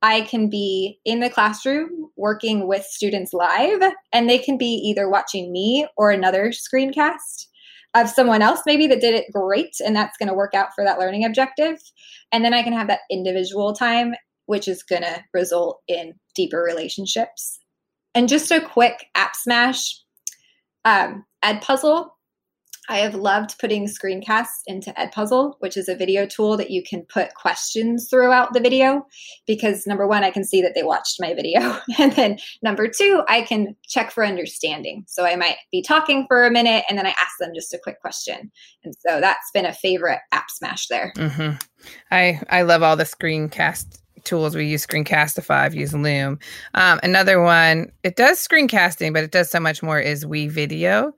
I 0.03 0.21
can 0.21 0.49
be 0.49 0.99
in 1.05 1.19
the 1.19 1.29
classroom 1.29 2.09
working 2.17 2.67
with 2.67 2.83
students 2.85 3.33
live, 3.33 3.83
and 4.11 4.27
they 4.27 4.39
can 4.39 4.57
be 4.57 4.65
either 4.65 5.07
watching 5.07 5.51
me 5.51 5.87
or 5.95 6.09
another 6.09 6.51
screencast 6.51 7.45
of 7.93 8.09
someone 8.09 8.41
else 8.41 8.61
maybe 8.65 8.87
that 8.87 9.01
did 9.01 9.13
it 9.13 9.31
great 9.33 9.75
and 9.85 9.95
that's 9.95 10.17
going 10.17 10.29
to 10.29 10.33
work 10.33 10.53
out 10.53 10.69
for 10.73 10.83
that 10.83 10.99
learning 10.99 11.25
objective. 11.25 11.77
And 12.31 12.43
then 12.45 12.53
i 12.53 12.63
can 12.63 12.73
have 12.73 12.87
that 12.87 13.01
individual 13.09 13.73
time 13.73 14.13
which 14.45 14.67
is 14.67 14.83
going 14.83 15.03
to 15.03 15.23
result 15.33 15.79
in 15.87 16.13
deeper 16.35 16.61
relationships. 16.61 17.59
And 18.13 18.27
just 18.27 18.51
a 18.51 18.59
quick 18.59 19.05
app 19.15 19.35
smash 19.35 19.97
um, 20.83 21.25
Edpuzzle 21.43 22.09
I 22.91 22.97
have 22.97 23.15
loved 23.15 23.57
putting 23.57 23.87
screencasts 23.87 24.63
into 24.67 24.91
Edpuzzle, 24.91 25.53
which 25.59 25.77
is 25.77 25.87
a 25.87 25.95
video 25.95 26.25
tool 26.25 26.57
that 26.57 26.71
you 26.71 26.83
can 26.83 27.03
put 27.03 27.33
questions 27.35 28.09
throughout 28.09 28.51
the 28.51 28.59
video 28.59 29.07
because 29.47 29.87
number 29.87 30.05
one, 30.05 30.25
I 30.25 30.29
can 30.29 30.43
see 30.43 30.61
that 30.61 30.73
they 30.75 30.83
watched 30.83 31.15
my 31.17 31.33
video. 31.33 31.79
And 31.99 32.11
then 32.13 32.39
number 32.63 32.87
two, 32.87 33.21
I 33.29 33.43
can 33.43 33.75
check 33.87 34.11
for 34.11 34.25
understanding. 34.25 35.05
So 35.07 35.23
I 35.23 35.35
might 35.35 35.57
be 35.71 35.81
talking 35.81 36.25
for 36.27 36.45
a 36.45 36.51
minute 36.51 36.83
and 36.89 36.97
then 36.97 37.05
I 37.05 37.11
ask 37.11 37.37
them 37.39 37.51
just 37.55 37.73
a 37.73 37.79
quick 37.81 38.01
question. 38.01 38.51
And 38.83 38.93
so 39.07 39.21
that's 39.21 39.51
been 39.53 39.65
a 39.65 39.73
favorite 39.73 40.19
app 40.31 40.49
smash 40.49 40.87
there. 40.87 41.13
Mm-hmm. 41.15 41.57
I, 42.09 42.41
I 42.49 42.63
love 42.63 42.81
all 42.83 42.97
the 42.97 43.03
screencast 43.03 44.00
tools 44.23 44.55
we 44.55 44.65
use 44.65 44.85
screencastify 44.85 45.51
i've 45.51 45.75
used 45.75 45.93
loom. 45.93 46.39
Um, 46.73 46.99
another 47.03 47.41
one 47.41 47.91
it 48.03 48.15
does 48.15 48.45
screencasting 48.45 49.13
but 49.13 49.23
it 49.23 49.31
does 49.31 49.49
so 49.49 49.59
much 49.59 49.83
more 49.83 49.99
is 49.99 50.25
WeVideo. 50.25 51.11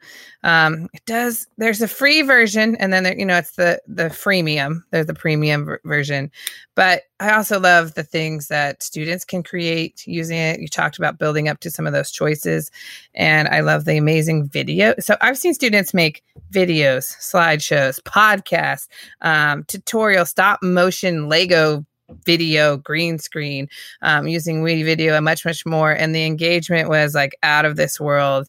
Um, 0.43 0.89
it 0.93 1.05
does 1.05 1.47
there's 1.57 1.81
a 1.81 1.87
free 1.87 2.21
version 2.21 2.75
and 2.75 2.91
then 2.91 3.03
there, 3.03 3.17
you 3.17 3.25
know 3.25 3.37
it's 3.37 3.55
the 3.55 3.81
the 3.87 4.05
freemium 4.05 4.81
there's 4.91 5.05
the 5.05 5.13
premium 5.13 5.77
version. 5.85 6.31
But 6.75 7.03
i 7.19 7.31
also 7.31 7.59
love 7.59 7.93
the 7.93 8.03
things 8.03 8.47
that 8.47 8.83
students 8.83 9.25
can 9.25 9.43
create 9.43 10.05
using 10.05 10.37
it. 10.37 10.59
You 10.59 10.67
talked 10.67 10.97
about 10.97 11.19
building 11.19 11.47
up 11.47 11.59
to 11.61 11.71
some 11.71 11.87
of 11.87 11.93
those 11.93 12.11
choices 12.11 12.71
and 13.15 13.47
i 13.47 13.61
love 13.61 13.85
the 13.85 13.97
amazing 13.97 14.47
video. 14.49 14.93
So 14.99 15.15
i've 15.21 15.37
seen 15.37 15.53
students 15.53 15.93
make 15.93 16.23
videos 16.51 17.15
slideshows 17.19 17.99
podcasts 18.01 18.87
um, 19.21 19.63
tutorial 19.65 20.25
stop 20.25 20.61
motion 20.61 21.29
lego 21.29 21.85
video 22.25 22.77
green 22.77 23.19
screen 23.19 23.67
um, 24.01 24.27
using 24.27 24.63
WeVideo 24.63 25.15
and 25.15 25.25
much 25.25 25.45
much 25.45 25.65
more. 25.65 25.91
And 25.91 26.13
the 26.13 26.25
engagement 26.25 26.89
was 26.89 27.15
like 27.15 27.35
out 27.43 27.65
of 27.65 27.75
this 27.75 27.99
world 27.99 28.47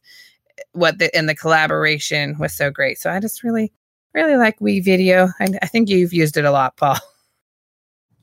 what 0.72 0.98
the 0.98 1.14
and 1.16 1.28
the 1.28 1.34
collaboration 1.34 2.36
was 2.38 2.52
so 2.52 2.70
great. 2.70 2.98
So 2.98 3.10
i 3.10 3.18
just 3.18 3.42
really 3.42 3.72
really 4.14 4.36
like 4.36 4.58
WeVideo 4.60 5.32
I, 5.40 5.48
I 5.62 5.66
think 5.66 5.88
you've 5.88 6.12
used 6.12 6.36
it 6.36 6.44
a 6.44 6.52
lot 6.52 6.76
paul. 6.76 6.98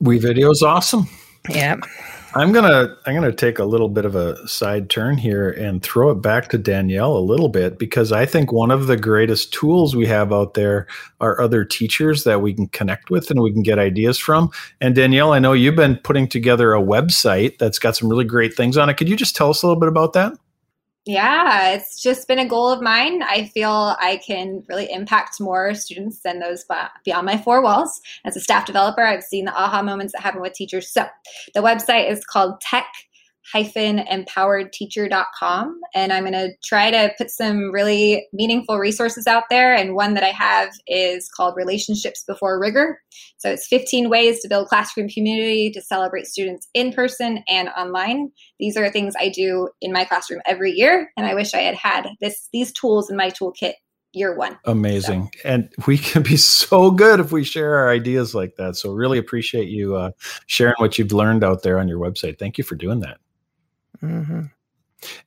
WeVideo 0.03 0.51
is 0.51 0.63
awesome. 0.63 1.07
Yeah 1.49 1.77
I'm 2.33 2.53
gonna 2.53 2.95
I'm 3.05 3.13
gonna 3.13 3.33
take 3.33 3.59
a 3.59 3.65
little 3.65 3.89
bit 3.89 4.05
of 4.05 4.15
a 4.15 4.47
side 4.47 4.89
turn 4.89 5.17
here 5.17 5.49
and 5.49 5.83
throw 5.83 6.11
it 6.11 6.21
back 6.21 6.47
to 6.49 6.57
Danielle 6.57 7.17
a 7.17 7.19
little 7.19 7.49
bit 7.49 7.77
because 7.77 8.13
I 8.13 8.25
think 8.25 8.53
one 8.53 8.71
of 8.71 8.87
the 8.87 8.95
greatest 8.95 9.51
tools 9.51 9.97
we 9.97 10.05
have 10.07 10.31
out 10.31 10.53
there 10.53 10.87
are 11.19 11.41
other 11.41 11.65
teachers 11.65 12.23
that 12.23 12.41
we 12.41 12.53
can 12.53 12.67
connect 12.67 13.09
with 13.09 13.29
and 13.31 13.41
we 13.41 13.51
can 13.51 13.63
get 13.63 13.79
ideas 13.79 14.17
from. 14.17 14.49
And 14.79 14.95
Danielle, 14.95 15.33
I 15.33 15.39
know 15.39 15.51
you've 15.51 15.75
been 15.75 15.97
putting 15.97 16.29
together 16.29 16.73
a 16.73 16.81
website 16.81 17.57
that's 17.57 17.79
got 17.79 17.97
some 17.97 18.07
really 18.07 18.25
great 18.25 18.53
things 18.53 18.77
on 18.77 18.89
it. 18.89 18.95
Could 18.95 19.09
you 19.09 19.17
just 19.17 19.35
tell 19.35 19.49
us 19.49 19.61
a 19.61 19.67
little 19.67 19.79
bit 19.79 19.89
about 19.89 20.13
that? 20.13 20.33
Yeah, 21.07 21.71
it's 21.71 21.99
just 21.99 22.27
been 22.27 22.37
a 22.37 22.47
goal 22.47 22.69
of 22.69 22.79
mine. 22.79 23.23
I 23.23 23.45
feel 23.47 23.95
I 23.99 24.21
can 24.23 24.63
really 24.69 24.91
impact 24.91 25.41
more 25.41 25.73
students 25.73 26.21
than 26.21 26.39
those 26.39 26.63
beyond 27.03 27.25
my 27.25 27.37
four 27.37 27.63
walls. 27.63 27.99
As 28.23 28.37
a 28.37 28.39
staff 28.39 28.67
developer, 28.67 29.01
I've 29.01 29.23
seen 29.23 29.45
the 29.45 29.53
aha 29.53 29.81
moments 29.81 30.13
that 30.13 30.21
happen 30.21 30.41
with 30.41 30.53
teachers. 30.53 30.91
So 30.91 31.07
the 31.55 31.61
website 31.61 32.11
is 32.11 32.23
called 32.23 32.61
Tech 32.61 32.85
empoweredteacher.com 33.53 35.79
and 35.93 36.13
i'm 36.13 36.23
going 36.23 36.33
to 36.33 36.49
try 36.63 36.91
to 36.91 37.11
put 37.17 37.29
some 37.29 37.71
really 37.71 38.27
meaningful 38.33 38.77
resources 38.77 39.27
out 39.27 39.43
there 39.49 39.73
and 39.73 39.95
one 39.95 40.13
that 40.13 40.23
i 40.23 40.29
have 40.29 40.69
is 40.87 41.29
called 41.29 41.55
relationships 41.55 42.23
before 42.27 42.59
rigor. 42.59 42.99
So 43.37 43.49
it's 43.49 43.67
15 43.67 44.09
ways 44.09 44.41
to 44.41 44.47
build 44.47 44.67
classroom 44.67 45.09
community 45.09 45.71
to 45.71 45.81
celebrate 45.81 46.27
students 46.27 46.67
in 46.73 46.93
person 46.93 47.43
and 47.47 47.69
online. 47.77 48.31
These 48.59 48.77
are 48.77 48.89
things 48.89 49.15
i 49.19 49.29
do 49.29 49.69
in 49.81 49.91
my 49.91 50.05
classroom 50.05 50.41
every 50.45 50.71
year 50.71 51.11
and 51.17 51.25
i 51.25 51.33
wish 51.33 51.53
i 51.53 51.59
had 51.59 51.75
had 51.75 52.09
this 52.19 52.49
these 52.53 52.71
tools 52.71 53.09
in 53.09 53.17
my 53.17 53.29
toolkit 53.29 53.73
year 54.13 54.35
one. 54.35 54.57
Amazing. 54.65 55.31
So. 55.41 55.49
and 55.49 55.73
we 55.87 55.97
can 55.97 56.21
be 56.21 56.35
so 56.35 56.91
good 56.91 57.19
if 57.19 57.31
we 57.31 57.45
share 57.45 57.75
our 57.75 57.89
ideas 57.89 58.35
like 58.35 58.57
that. 58.57 58.75
So 58.75 58.91
really 58.91 59.17
appreciate 59.17 59.69
you 59.69 59.95
uh, 59.95 60.11
sharing 60.47 60.75
what 60.79 60.99
you've 60.99 61.13
learned 61.13 61.45
out 61.45 61.63
there 61.63 61.79
on 61.79 61.87
your 61.87 61.99
website. 61.99 62.37
Thank 62.37 62.57
you 62.57 62.65
for 62.65 62.75
doing 62.75 62.99
that 63.01 63.19
Mm-hmm. 64.01 64.41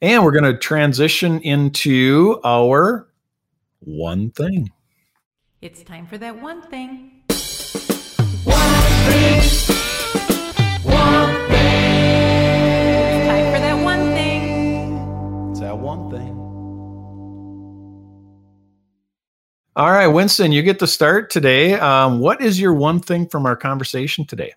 And 0.01 0.25
we're 0.25 0.33
going 0.33 0.45
to 0.45 0.57
transition 0.57 1.41
into 1.41 2.41
our 2.45 3.09
one 3.81 4.31
thing. 4.31 4.71
It's 5.61 5.83
time 5.83 6.07
for 6.07 6.19
that 6.19 6.41
one 6.41 6.63
thing. 6.63 7.23
One 8.45 8.85
thing. 9.11 9.43
One 10.83 11.49
thing. 11.49 12.05
It's 13.01 13.27
time 13.27 13.53
for 13.53 13.61
that 13.61 13.83
one 13.83 14.15
thing. 14.15 15.51
It's 15.51 15.61
that 15.61 15.79
one 15.79 16.11
thing. 16.11 16.35
All 19.77 19.91
right, 19.91 20.07
Winston, 20.07 20.53
you 20.53 20.63
get 20.63 20.79
to 20.79 20.87
start 20.87 21.31
today. 21.31 21.75
Um, 21.75 22.21
what 22.21 22.41
is 22.41 22.61
your 22.61 22.75
one 22.75 23.01
thing 23.01 23.27
from 23.27 23.45
our 23.45 23.57
conversation 23.57 24.25
today? 24.25 24.55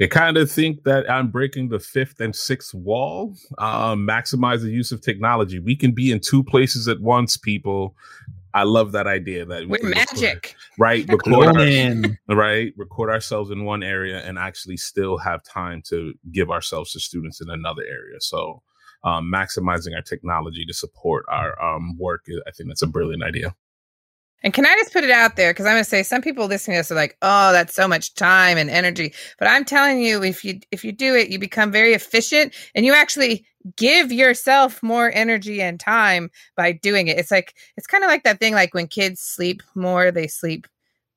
I 0.00 0.06
kind 0.06 0.36
of 0.36 0.50
think 0.50 0.84
that 0.84 1.10
I'm 1.10 1.28
breaking 1.28 1.70
the 1.70 1.80
fifth 1.80 2.20
and 2.20 2.34
sixth 2.34 2.72
wall. 2.72 3.34
Um, 3.58 4.06
maximize 4.06 4.62
the 4.62 4.70
use 4.70 4.92
of 4.92 5.00
technology. 5.00 5.58
We 5.58 5.74
can 5.74 5.92
be 5.92 6.12
in 6.12 6.20
two 6.20 6.44
places 6.44 6.86
at 6.86 7.00
once, 7.00 7.36
people. 7.36 7.96
I 8.54 8.62
love 8.62 8.92
that 8.92 9.06
idea 9.06 9.44
that 9.44 9.68
we 9.68 9.78
magic, 9.82 10.16
record, 10.16 10.54
right? 10.78 11.08
Record 11.08 11.56
our, 12.28 12.34
right, 12.36 12.72
record 12.76 13.10
ourselves 13.10 13.50
in 13.50 13.64
one 13.64 13.82
area 13.82 14.20
and 14.20 14.38
actually 14.38 14.78
still 14.78 15.18
have 15.18 15.42
time 15.44 15.82
to 15.88 16.14
give 16.32 16.50
ourselves 16.50 16.92
to 16.92 17.00
students 17.00 17.40
in 17.40 17.50
another 17.50 17.82
area. 17.82 18.20
So, 18.20 18.62
um, 19.04 19.30
maximizing 19.32 19.94
our 19.94 20.02
technology 20.02 20.64
to 20.64 20.72
support 20.72 21.24
our 21.28 21.60
um, 21.62 21.96
work, 21.98 22.24
I 22.46 22.50
think 22.52 22.70
that's 22.70 22.82
a 22.82 22.86
brilliant 22.86 23.22
idea. 23.22 23.54
And 24.42 24.54
can 24.54 24.64
I 24.66 24.74
just 24.78 24.92
put 24.92 25.04
it 25.04 25.10
out 25.10 25.36
there? 25.36 25.52
Because 25.52 25.66
I'm 25.66 25.72
going 25.72 25.82
to 25.82 25.88
say 25.90 26.02
some 26.02 26.22
people 26.22 26.46
listening 26.46 26.76
to 26.76 26.80
this 26.80 26.92
are 26.92 26.96
like, 26.96 27.16
"Oh, 27.22 27.52
that's 27.52 27.74
so 27.74 27.88
much 27.88 28.14
time 28.14 28.56
and 28.56 28.70
energy." 28.70 29.12
But 29.38 29.48
I'm 29.48 29.64
telling 29.64 30.00
you, 30.00 30.22
if 30.22 30.44
you 30.44 30.60
if 30.70 30.84
you 30.84 30.92
do 30.92 31.16
it, 31.16 31.28
you 31.28 31.38
become 31.38 31.72
very 31.72 31.92
efficient, 31.92 32.54
and 32.74 32.86
you 32.86 32.94
actually 32.94 33.44
give 33.76 34.12
yourself 34.12 34.82
more 34.82 35.10
energy 35.12 35.60
and 35.60 35.80
time 35.80 36.30
by 36.56 36.72
doing 36.72 37.08
it. 37.08 37.18
It's 37.18 37.30
like 37.32 37.54
it's 37.76 37.86
kind 37.86 38.04
of 38.04 38.08
like 38.08 38.22
that 38.22 38.38
thing, 38.38 38.54
like 38.54 38.74
when 38.74 38.86
kids 38.86 39.20
sleep 39.20 39.62
more, 39.74 40.12
they 40.12 40.28
sleep 40.28 40.68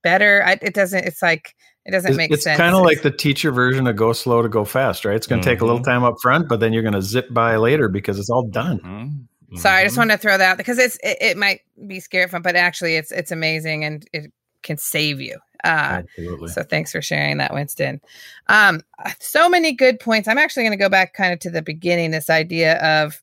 better. 0.03 0.43
I, 0.43 0.57
it 0.61 0.73
doesn't. 0.73 1.05
It's 1.05 1.21
like 1.21 1.55
it 1.85 1.91
doesn't 1.91 2.11
it's, 2.11 2.17
make 2.17 2.31
it's 2.31 2.43
sense. 2.43 2.55
It's 2.55 2.61
kind 2.61 2.75
of 2.75 2.83
like 2.83 3.01
the 3.01 3.11
teacher 3.11 3.51
version 3.51 3.87
of 3.87 3.95
go 3.95 4.13
slow 4.13 4.41
to 4.41 4.49
go 4.49 4.65
fast, 4.65 5.05
right? 5.05 5.15
It's 5.15 5.27
going 5.27 5.41
to 5.41 5.47
mm-hmm. 5.47 5.53
take 5.53 5.61
a 5.61 5.65
little 5.65 5.79
mm-hmm. 5.79 5.91
time 5.91 6.03
up 6.03 6.15
front, 6.21 6.47
but 6.47 6.59
then 6.59 6.73
you're 6.73 6.83
going 6.83 6.93
to 6.93 7.01
zip 7.01 7.31
by 7.31 7.55
later 7.57 7.87
because 7.87 8.19
it's 8.19 8.29
all 8.29 8.47
done. 8.47 8.79
Mm-hmm. 8.79 9.21
Sorry, 9.57 9.81
I 9.81 9.83
just 9.83 9.93
mm-hmm. 9.93 10.01
want 10.01 10.11
to 10.11 10.17
throw 10.17 10.37
that 10.37 10.51
out 10.51 10.57
because 10.57 10.77
it's 10.77 10.97
it, 11.03 11.17
it, 11.21 11.37
might 11.37 11.61
be 11.87 11.99
scary 11.99 12.27
fun, 12.27 12.41
but 12.41 12.55
actually 12.55 12.95
it's 12.95 13.11
it's 13.11 13.31
amazing 13.31 13.83
and 13.83 14.07
it 14.13 14.31
can 14.63 14.77
save 14.77 15.19
you. 15.19 15.37
Uh, 15.63 16.01
Absolutely. 16.03 16.47
So 16.49 16.63
thanks 16.63 16.91
for 16.91 17.01
sharing 17.01 17.37
that, 17.37 17.53
Winston. 17.53 18.01
Um, 18.47 18.81
so 19.19 19.49
many 19.49 19.73
good 19.73 19.99
points. 19.99 20.27
I'm 20.27 20.37
actually 20.37 20.63
going 20.63 20.71
to 20.71 20.77
go 20.77 20.89
back 20.89 21.13
kind 21.13 21.33
of 21.33 21.39
to 21.39 21.49
the 21.49 21.61
beginning. 21.61 22.11
This 22.11 22.29
idea 22.29 22.77
of 22.77 23.21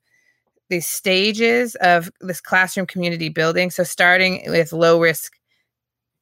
the 0.69 0.81
stages 0.81 1.75
of 1.77 2.11
this 2.21 2.41
classroom 2.41 2.87
community 2.87 3.29
building. 3.29 3.71
So 3.71 3.83
starting 3.83 4.43
with 4.47 4.73
low 4.73 5.01
risk 5.01 5.38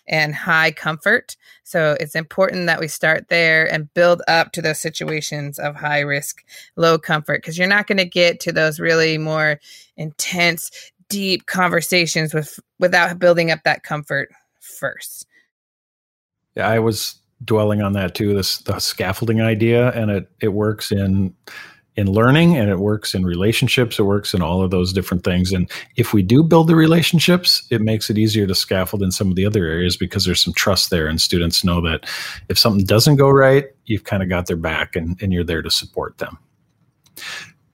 and 0.09 0.35
high 0.35 0.71
comfort. 0.71 1.37
So 1.65 1.97
it's 2.01 2.15
important 2.15 2.67
that 2.67 2.81
we 2.81 2.89
start 2.89 3.29
there 3.29 3.71
and 3.73 3.93
build 3.95 4.23
up 4.29 4.53
to 4.53 4.63
those 4.63 4.81
situations 4.81 5.59
of 5.59 5.75
high 5.75 6.01
risk, 6.01 6.45
low 6.77 6.99
comfort, 6.99 7.43
because 7.43 7.59
you're 7.59 7.67
not 7.67 7.87
going 7.87 7.99
to 7.99 8.05
get 8.05 8.41
to 8.41 8.53
those 8.53 8.79
really 8.79 9.19
more 9.19 9.61
intense, 9.97 10.71
deep 11.09 11.47
conversations 11.47 12.35
with 12.35 12.59
without 12.79 13.19
building 13.19 13.51
up 13.51 13.61
that 13.65 13.83
comfort 13.83 14.31
first. 14.61 15.27
Yeah, 16.57 16.69
I 16.69 16.79
was 16.79 17.17
dwelling 17.45 17.83
on 17.83 17.93
that 17.95 18.15
too. 18.15 18.35
This 18.35 18.59
the 18.59 18.79
scaffolding 18.79 19.41
idea, 19.41 19.91
and 19.93 20.11
it 20.11 20.31
it 20.41 20.49
works 20.49 20.91
in 20.91 21.35
in 21.97 22.11
learning 22.11 22.57
and 22.57 22.71
it 22.71 22.79
works 22.79 23.15
in 23.15 23.25
relationships 23.25 23.99
it 23.99 24.03
works 24.03 24.35
in 24.35 24.43
all 24.43 24.63
of 24.63 24.71
those 24.71 24.93
different 24.93 25.25
things. 25.25 25.53
And 25.53 25.71
if 25.97 26.13
we 26.13 26.23
do 26.23 26.43
build 26.43 26.69
the 26.69 26.77
relationships 26.77 27.67
it 27.71 27.81
makes 27.81 28.11
it 28.11 28.19
easier 28.19 28.47
to 28.47 28.55
scaffold 28.55 29.03
in 29.03 29.11
some 29.11 29.31
of 29.31 29.37
the 29.37 29.47
other 29.47 29.65
areas 29.65 29.97
because 29.97 30.25
there's 30.25 30.43
some 30.43 30.55
trust 30.55 30.91
there 30.91 31.07
and 31.07 31.21
students 31.21 31.65
know 31.65 31.81
that 31.83 32.09
if 32.49 32.59
something 32.59 32.85
doesn't 32.85 33.17
go 33.17 33.31
right 33.31 33.67
you've 33.87 34.05
kind 34.05 34.23
of 34.23 34.29
got 34.29 34.47
their 34.47 34.57
back 34.57 34.95
and, 34.95 35.21
and 35.23 35.33
you're 35.33 35.45
there 35.45 35.63
to 35.63 35.71
support 35.71 36.19
them. 36.19 36.39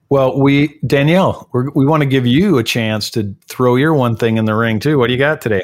Well 0.09 0.39
we 0.39 0.79
danielle 0.85 1.49
we 1.75 1.85
want 1.85 2.01
to 2.01 2.07
give 2.07 2.25
you 2.25 2.57
a 2.57 2.63
chance 2.63 3.09
to 3.11 3.35
throw 3.47 3.75
your 3.75 3.93
one 3.93 4.15
thing 4.15 4.37
in 4.37 4.45
the 4.45 4.55
ring 4.55 4.79
too. 4.79 4.97
What 4.97 5.07
do 5.07 5.13
you 5.13 5.19
got 5.19 5.41
today? 5.41 5.63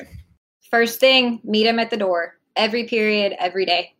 First 0.69 0.99
thing 0.99 1.39
meet 1.43 1.63
them 1.63 1.79
at 1.79 1.89
the 1.89 1.97
door. 1.97 2.35
Every 2.55 2.83
period 2.83 3.35
every 3.39 3.65
day. 3.65 3.93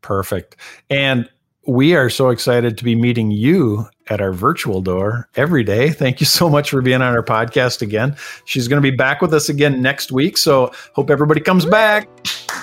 Perfect. 0.00 0.56
And 0.90 1.28
we 1.68 1.94
are 1.94 2.08
so 2.08 2.30
excited 2.30 2.78
to 2.78 2.84
be 2.84 2.94
meeting 2.94 3.30
you 3.30 3.86
at 4.06 4.22
our 4.22 4.32
virtual 4.32 4.80
door 4.80 5.28
every 5.36 5.62
day. 5.62 5.90
Thank 5.90 6.18
you 6.18 6.24
so 6.24 6.48
much 6.48 6.70
for 6.70 6.80
being 6.80 7.02
on 7.02 7.14
our 7.14 7.22
podcast 7.22 7.82
again. 7.82 8.16
She's 8.46 8.68
going 8.68 8.82
to 8.82 8.90
be 8.90 8.96
back 8.96 9.20
with 9.20 9.34
us 9.34 9.50
again 9.50 9.82
next 9.82 10.10
week. 10.10 10.38
So 10.38 10.72
hope 10.94 11.10
everybody 11.10 11.42
comes 11.42 11.66
back. 11.66 12.08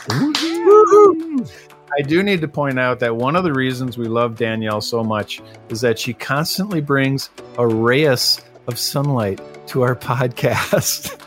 I 0.09 2.01
do 2.01 2.23
need 2.23 2.41
to 2.41 2.47
point 2.47 2.79
out 2.79 2.99
that 2.99 3.15
one 3.15 3.35
of 3.35 3.43
the 3.43 3.53
reasons 3.53 3.95
we 3.95 4.07
love 4.07 4.37
Danielle 4.37 4.81
so 4.81 5.03
much 5.03 5.39
is 5.69 5.81
that 5.81 5.99
she 5.99 6.11
constantly 6.13 6.81
brings 6.81 7.29
a 7.59 7.67
rayus 7.67 8.41
of 8.65 8.79
sunlight 8.79 9.39
to 9.67 9.83
our 9.83 9.95
podcast. 9.95 11.21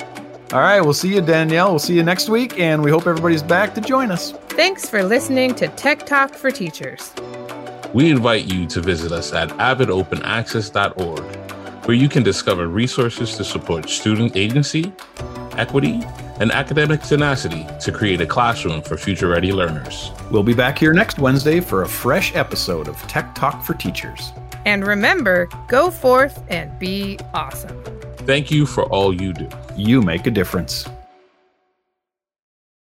All 0.54 0.60
right, 0.60 0.80
we'll 0.80 0.92
see 0.94 1.12
you, 1.12 1.20
Danielle. 1.20 1.70
We'll 1.70 1.78
see 1.80 1.94
you 1.94 2.04
next 2.04 2.28
week, 2.28 2.60
and 2.60 2.82
we 2.82 2.90
hope 2.90 3.06
everybody's 3.08 3.42
back 3.42 3.74
to 3.74 3.80
join 3.80 4.10
us. 4.12 4.32
Thanks 4.50 4.88
for 4.88 5.02
listening 5.02 5.54
to 5.56 5.66
Tech 5.68 6.06
Talk 6.06 6.32
for 6.34 6.50
Teachers. 6.52 7.12
We 7.92 8.10
invite 8.10 8.44
you 8.52 8.66
to 8.68 8.80
visit 8.80 9.10
us 9.10 9.32
at 9.32 9.48
avidopenaccess.org, 9.50 11.24
where 11.86 11.96
you 11.96 12.08
can 12.08 12.22
discover 12.22 12.68
resources 12.68 13.36
to 13.36 13.44
support 13.44 13.88
student 13.90 14.36
agency, 14.36 14.92
equity, 15.56 16.00
and 16.40 16.50
academic 16.52 17.02
tenacity 17.02 17.66
to 17.80 17.92
create 17.92 18.20
a 18.20 18.26
classroom 18.26 18.82
for 18.82 18.96
future 18.96 19.28
ready 19.28 19.52
learners. 19.52 20.10
We'll 20.30 20.42
be 20.42 20.54
back 20.54 20.78
here 20.78 20.92
next 20.92 21.18
Wednesday 21.18 21.60
for 21.60 21.82
a 21.82 21.88
fresh 21.88 22.34
episode 22.34 22.88
of 22.88 22.96
Tech 23.08 23.34
Talk 23.34 23.62
for 23.62 23.74
Teachers. 23.74 24.32
And 24.66 24.86
remember, 24.86 25.48
go 25.68 25.90
forth 25.90 26.42
and 26.48 26.76
be 26.78 27.18
awesome. 27.34 27.82
Thank 28.18 28.50
you 28.50 28.66
for 28.66 28.84
all 28.84 29.14
you 29.14 29.32
do. 29.32 29.48
You 29.76 30.00
make 30.00 30.26
a 30.26 30.30
difference. 30.30 30.88